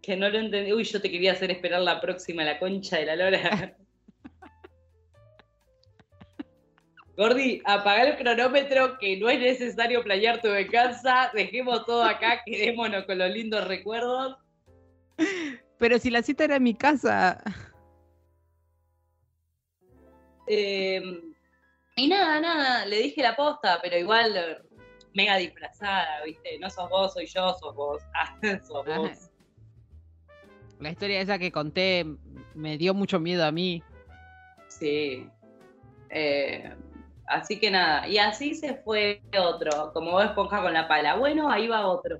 [0.00, 0.72] Que no lo entendí.
[0.72, 3.76] Uy, yo te quería hacer esperar la próxima, la concha de la lora.
[7.16, 11.30] Gordi, apaga el cronómetro, que no es necesario planear tu casa.
[11.32, 14.36] Dejemos todo acá, quedémonos con los lindos recuerdos.
[15.78, 17.42] Pero si la cita era en mi casa.
[20.46, 21.02] Eh,
[21.96, 24.58] y nada, nada, le dije la posta, pero igual eh,
[25.14, 26.58] mega disfrazada, ¿viste?
[26.58, 28.02] No sos vos, soy yo, sos vos.
[28.14, 28.98] Ah, sos Ajá.
[28.98, 29.30] vos.
[30.78, 32.04] La historia esa que conté
[32.54, 33.82] me dio mucho miedo a mí.
[34.68, 35.26] Sí.
[36.10, 36.74] Eh,
[37.26, 41.16] así que nada, y así se fue otro, como vos esponja con la pala.
[41.16, 42.18] Bueno, ahí va otro.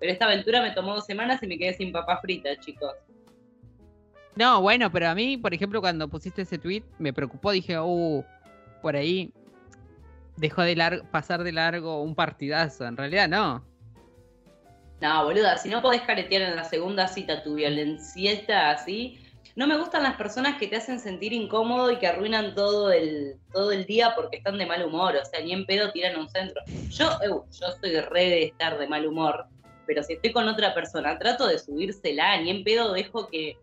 [0.00, 2.92] Pero esta aventura me tomó dos semanas y me quedé sin papa frita, chicos.
[4.36, 7.50] No, bueno, pero a mí, por ejemplo, cuando pusiste ese tweet, me preocupó.
[7.50, 8.24] Dije, uh,
[8.80, 9.32] por ahí
[10.36, 12.86] dejó de pasar de largo un partidazo.
[12.86, 13.64] En realidad, no.
[15.00, 19.18] No, boluda, si no podés caretear en la segunda cita tu violencieta así,
[19.58, 23.34] no me gustan las personas que te hacen sentir incómodo y que arruinan todo el,
[23.52, 26.30] todo el día porque están de mal humor, o sea, ni en pedo tiran un
[26.30, 26.62] centro.
[26.90, 29.46] Yo, eh, yo soy re de estar de mal humor,
[29.84, 33.58] pero si estoy con otra persona, trato de subírsela, ni en pedo dejo que,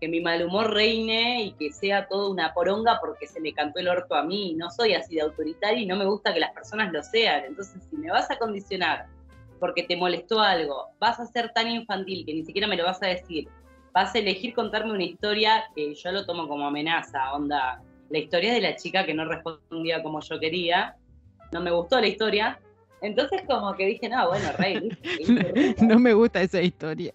[0.00, 3.78] que mi mal humor reine y que sea toda una poronga porque se me cantó
[3.78, 4.54] el orto a mí.
[4.54, 7.44] No soy así de autoritaria y no me gusta que las personas lo sean.
[7.44, 9.06] Entonces, si me vas a condicionar
[9.60, 13.00] porque te molestó algo, vas a ser tan infantil que ni siquiera me lo vas
[13.00, 13.48] a decir,
[13.96, 17.80] vas a elegir contarme una historia que yo lo tomo como amenaza, onda,
[18.10, 20.96] la historia de la chica que no respondía como yo quería,
[21.50, 22.60] no me gustó la historia,
[23.00, 24.90] entonces como que dije, no, bueno, rey,
[25.80, 27.14] no me gusta esa historia.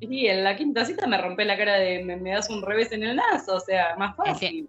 [0.00, 2.90] y en la quinta cita me rompé la cara de, me, me das un revés
[2.90, 4.68] en el nazo, o sea, más fácil.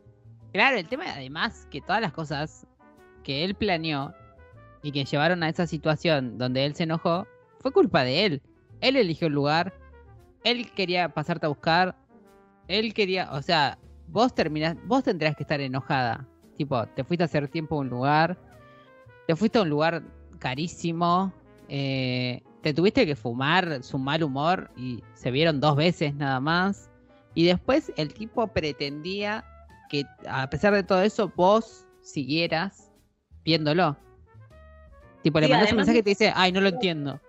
[0.53, 2.68] Claro, el tema además que todas las cosas
[3.24, 4.14] que él planeó
[4.84, 7.26] y que llevaron a esa situación donde él se enojó,
[7.62, 8.41] fue culpa de él.
[8.80, 9.74] Él eligió el lugar,
[10.51, 11.95] él quería pasarte a buscar,
[12.67, 13.77] él quería, o sea,
[14.07, 16.27] vos terminás, vos tendrías que estar enojada.
[16.55, 18.37] Tipo, te fuiste a hacer tiempo a un lugar,
[19.27, 20.03] te fuiste a un lugar
[20.39, 21.33] carísimo,
[21.69, 26.89] eh, te tuviste que fumar su mal humor y se vieron dos veces nada más.
[27.33, 29.45] Y después el tipo pretendía
[29.89, 32.91] que a pesar de todo eso vos siguieras
[33.43, 33.97] viéndolo.
[35.21, 37.19] Tipo, le mandas un mensaje y te dice, ay, no lo entiendo.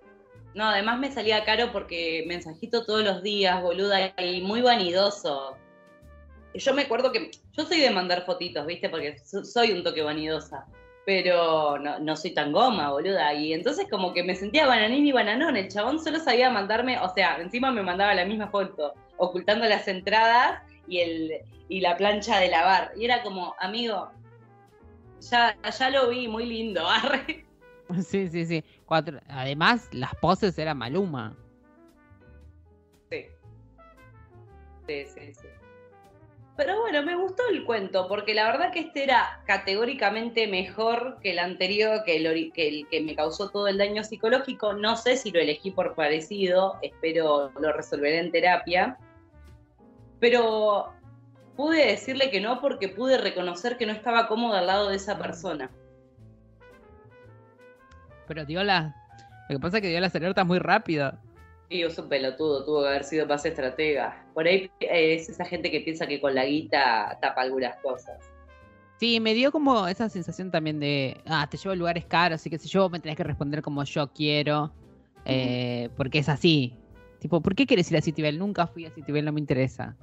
[0.58, 5.56] No, además me salía caro porque mensajito todos los días, boluda, y muy vanidoso.
[6.52, 8.88] Yo me acuerdo que yo soy de mandar fotitos, ¿viste?
[8.88, 10.66] Porque so- soy un toque vanidosa,
[11.06, 13.32] pero no, no soy tan goma, boluda.
[13.34, 15.56] Y entonces como que me sentía bananín y bananón.
[15.56, 19.86] El chabón solo sabía mandarme, o sea, encima me mandaba la misma foto, ocultando las
[19.86, 21.32] entradas y, el,
[21.68, 22.90] y la plancha de lavar.
[22.96, 24.10] Y era como, amigo,
[25.20, 26.84] ya, ya lo vi, muy lindo.
[26.90, 27.44] arre.
[28.04, 28.64] Sí, sí, sí.
[29.28, 31.36] Además, las poses eran Maluma.
[33.10, 33.26] Sí.
[34.86, 35.48] Sí, sí, sí.
[36.58, 41.30] Pero bueno, me gustó el cuento, porque la verdad que este era categóricamente mejor que
[41.30, 44.72] el anterior, que el, que el que me causó todo el daño psicológico.
[44.72, 48.98] No sé si lo elegí por parecido, espero lo resolveré en terapia.
[50.18, 50.92] Pero
[51.54, 55.16] pude decirle que no porque pude reconocer que no estaba cómoda al lado de esa
[55.16, 55.70] persona.
[58.28, 58.94] Pero dio la.
[59.48, 61.12] Lo que pasa es que dio las alertas muy rápido.
[61.70, 64.24] Y es un pelotudo, tuvo que haber sido más estratega.
[64.32, 68.18] Por ahí es esa gente que piensa que con la guita tapa algunas cosas.
[68.98, 72.50] Sí, me dio como esa sensación también de, ah, te llevo a lugares caros, así
[72.50, 74.72] que si yo me tenés que responder como yo quiero,
[75.24, 76.74] eh, porque es así.
[77.20, 78.38] Tipo, ¿por qué quieres ir a Citibel?
[78.38, 79.94] Nunca fui a Citibel, no me interesa.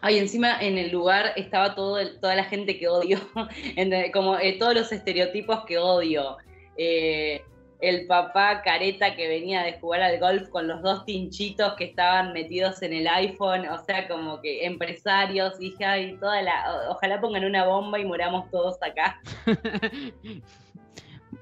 [0.00, 3.18] Ay, encima en el lugar estaba todo toda la gente que odio,
[4.12, 6.36] como eh, todos los estereotipos que odio.
[6.78, 7.42] Eh,
[7.80, 12.32] el papá careta que venía de jugar al golf con los dos tinchitos que estaban
[12.32, 17.20] metidos en el iPhone, o sea, como que empresarios, y dije, ay, toda la, ojalá
[17.20, 19.20] pongan una bomba y moramos todos acá.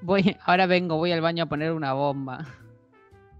[0.01, 2.45] voy, ahora vengo, voy al baño a poner una bomba.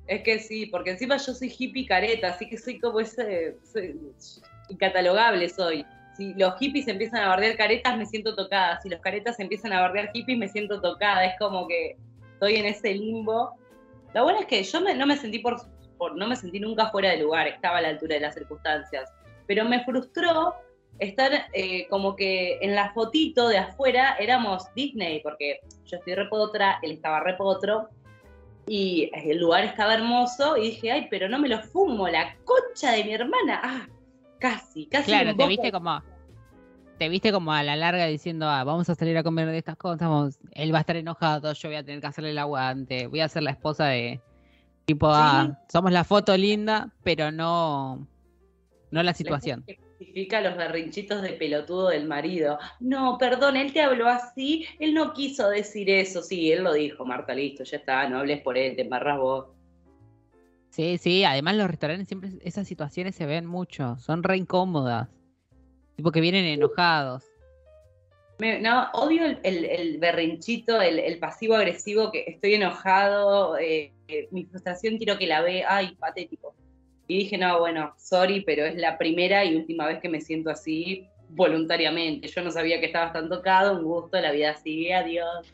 [0.07, 3.99] Es que sí, porque encima yo soy hippie careta, así que soy como ese, soy-
[4.69, 5.85] incatalogable soy.
[6.17, 8.81] Si los hippies empiezan a bardear caretas, me siento tocada.
[8.81, 11.23] Si los caretas empiezan a bardear hippies, me siento tocada.
[11.25, 11.95] Es como que
[12.33, 13.53] estoy en ese limbo.
[14.15, 15.61] Lo bueno es que yo no me sentí por,
[16.15, 19.11] no me sentí nunca fuera de lugar, estaba a la altura de las circunstancias.
[19.45, 20.55] Pero me frustró
[20.97, 26.79] estar eh, como que en la fotito de afuera éramos Disney, porque yo estoy repotra,
[26.81, 27.89] él estaba repotro,
[28.67, 32.91] y el lugar estaba hermoso, y dije, ay, pero no me lo fumo, la concha
[32.91, 33.61] de mi hermana.
[33.63, 33.87] Ah,
[34.39, 35.05] casi, casi.
[35.05, 36.01] Claro, te viste como
[36.97, 39.77] te viste como a la larga diciendo, ah, vamos a salir a comer de estas
[39.77, 43.19] cosas, él va a estar enojado, yo voy a tener que hacerle el aguante, voy
[43.19, 44.19] a ser la esposa de
[44.85, 48.07] tipo, ah, somos la foto linda, pero no,
[48.91, 49.63] no la situación.
[49.97, 52.59] Justifica los berrinchitos de pelotudo del marido.
[52.79, 56.21] No, perdón, él te habló así, él no quiso decir eso.
[56.21, 59.45] Sí, él lo dijo, Marta, listo, ya está, no hables por él, te embarras vos.
[60.77, 65.09] Sí, sí, además los restaurantes siempre esas situaciones se ven mucho, son re incómodas.
[65.95, 67.23] Tipo que vienen enojados.
[68.37, 73.91] no, odio el, berrinchito, el, pasivo agresivo, que estoy enojado, eh,
[74.29, 76.53] mi frustración quiero que la ve, ay, patético.
[77.07, 80.51] Y dije, no, bueno, sorry, pero es la primera y última vez que me siento
[80.51, 82.27] así voluntariamente.
[82.27, 85.51] Yo no sabía que estabas tan tocado, un gusto, la vida sigue, adiós.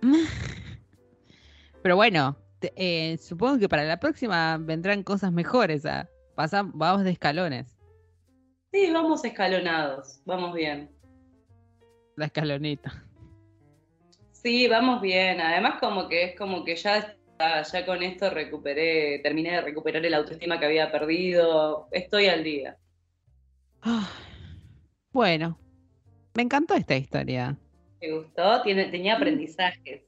[1.82, 2.36] Pero bueno,
[2.76, 5.86] eh, supongo que para la próxima vendrán cosas mejores.
[5.86, 6.08] ¿ah?
[6.74, 7.76] vamos de escalones.
[8.72, 10.90] Sí, vamos escalonados, vamos bien.
[12.16, 13.04] La escalonita.
[14.32, 15.40] Sí, vamos bien.
[15.40, 20.14] Además, como que es como que ya ya con esto recuperé, terminé de recuperar el
[20.14, 21.88] autoestima que había perdido.
[21.90, 22.78] Estoy al día.
[25.12, 25.58] bueno,
[26.34, 27.56] me encantó esta historia.
[28.00, 28.62] ¿Te gustó?
[28.62, 30.05] Tiene, tenía aprendizajes.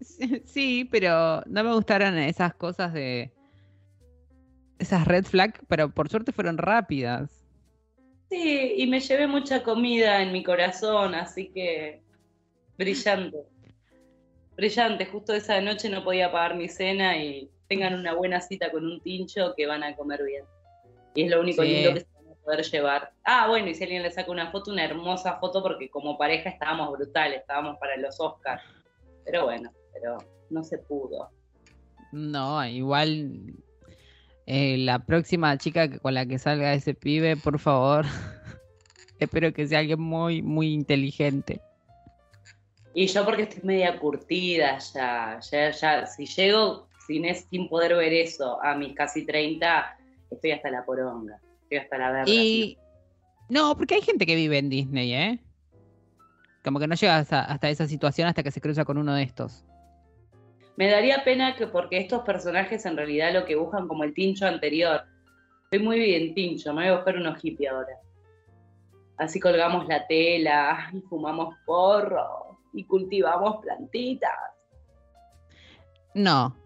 [0.44, 3.32] Sí, pero no me gustaron esas cosas de
[4.78, 7.44] esas red flags, pero por suerte fueron rápidas.
[8.30, 12.00] Sí, y me llevé mucha comida en mi corazón, así que
[12.78, 13.38] brillante.
[14.56, 18.84] Brillante, justo esa noche no podía pagar mi cena y tengan una buena cita con
[18.84, 20.44] un tincho que van a comer bien.
[21.14, 23.12] Y es lo único lindo que se van a poder llevar.
[23.24, 26.50] Ah, bueno, y si alguien le saca una foto, una hermosa foto, porque como pareja
[26.50, 28.62] estábamos brutales, estábamos para los Oscars.
[29.24, 30.18] Pero bueno, pero
[30.50, 31.28] no se pudo.
[32.12, 33.54] No, igual
[34.46, 38.04] eh, la próxima chica con la que salga ese pibe, por favor,
[39.18, 41.60] espero que sea alguien muy, muy inteligente.
[42.92, 48.12] Y yo porque estoy media curtida ya, ya, ya, si llego sin, sin poder ver
[48.12, 49.96] eso a mis casi 30,
[50.30, 52.32] estoy hasta la poronga, estoy hasta la verga.
[52.32, 52.76] Y
[53.48, 55.38] no, porque hay gente que vive en Disney, ¿eh?
[56.64, 59.64] Como que no llega hasta esa situación hasta que se cruza con uno de estos.
[60.76, 64.46] Me daría pena que porque estos personajes en realidad lo que buscan como el tincho
[64.46, 65.02] anterior.
[65.64, 67.98] Estoy muy bien tincho, me voy a buscar unos hippie ahora.
[69.18, 74.30] Así colgamos la tela y fumamos porro y cultivamos plantitas.
[76.14, 76.56] No,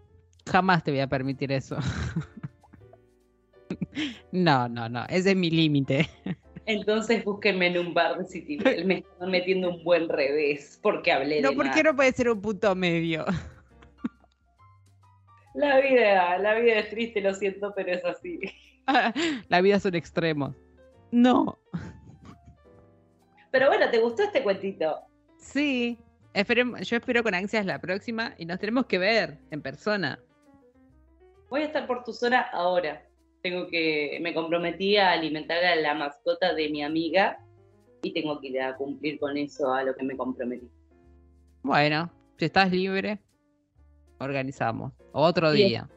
[0.49, 1.75] jamás te voy a permitir eso.
[4.31, 6.09] no, no, no, ese es mi límite.
[6.67, 8.57] Entonces búsquenme en un bar de City.
[8.85, 12.29] Me están metiendo un buen revés porque hablé no, de No, porque no puede ser
[12.29, 13.25] un punto medio.
[15.55, 18.41] La vida, la vida es triste, lo siento, pero es así.
[19.47, 20.53] la vida es un extremo.
[21.11, 21.57] No.
[23.51, 24.99] Pero bueno, ¿te gustó este cuentito?
[25.37, 25.97] Sí.
[26.33, 30.19] yo espero con ansias la próxima y nos tenemos que ver en persona.
[31.49, 33.05] Voy a estar por tu zona ahora.
[33.45, 37.37] Tengo que, me comprometí a alimentar a la mascota de mi amiga
[38.01, 40.67] y tengo que ir a cumplir con eso a lo que me comprometí.
[41.61, 43.19] Bueno, si estás libre,
[44.17, 44.93] organizamos.
[45.11, 45.87] Otro día.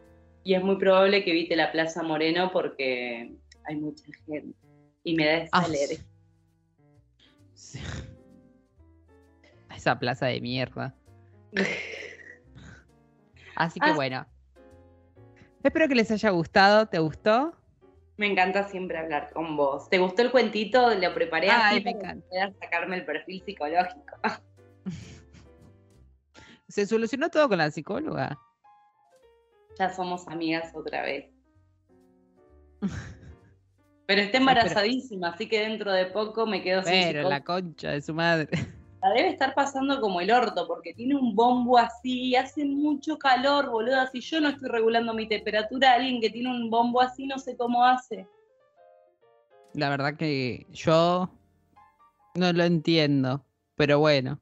[0.44, 3.32] y es muy probable que evite la Plaza Moreno porque
[3.64, 4.54] hay mucha gente
[5.04, 5.66] y me da ah,
[9.74, 10.94] Esa plaza de mierda.
[13.56, 13.94] Así que ah.
[13.94, 14.26] bueno.
[15.68, 16.86] Espero que les haya gustado.
[16.86, 17.52] ¿Te gustó?
[18.16, 19.90] Me encanta siempre hablar con vos.
[19.90, 20.94] ¿Te gustó el cuentito?
[20.94, 22.26] Lo preparé Ay, me encanta.
[22.30, 24.16] para sacarme el perfil psicológico.
[26.68, 28.38] Se solucionó todo con la psicóloga.
[29.78, 31.26] Ya somos amigas otra vez.
[34.06, 38.00] Pero está embarazadísima, así que dentro de poco me quedo sin Pero la concha de
[38.00, 38.48] su madre.
[39.00, 43.70] La debe estar pasando como el orto, porque tiene un bombo así, hace mucho calor,
[43.70, 44.04] boludo.
[44.10, 47.56] Si yo no estoy regulando mi temperatura, alguien que tiene un bombo así no sé
[47.56, 48.26] cómo hace.
[49.74, 51.30] La verdad que yo
[52.34, 53.44] no lo entiendo,
[53.76, 54.40] pero bueno.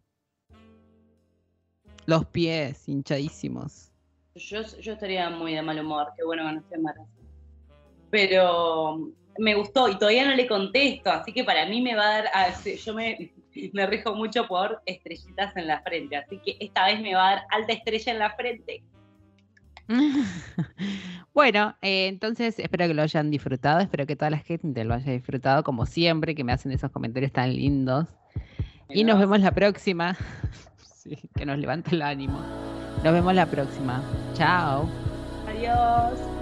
[2.06, 3.92] Los pies hinchadísimos.
[4.36, 7.08] Yo, yo estaría muy de mal humor, qué bueno que no esté embarazada.
[8.10, 12.22] Pero me gustó y todavía no le contesto, así que para mí me va a
[12.22, 13.32] dar, yo me,
[13.72, 17.30] me rijo mucho por estrellitas en la frente, así que esta vez me va a
[17.36, 18.82] dar alta estrella en la frente.
[21.34, 25.12] bueno, eh, entonces espero que lo hayan disfrutado, espero que toda la gente lo haya
[25.12, 28.06] disfrutado como siempre, que me hacen esos comentarios tan lindos.
[28.88, 30.16] Y nos vemos la próxima.
[30.94, 32.40] sí, que nos levante el ánimo.
[33.02, 34.02] Nos vemos la próxima.
[34.34, 34.88] Chao.
[35.48, 36.35] Adiós.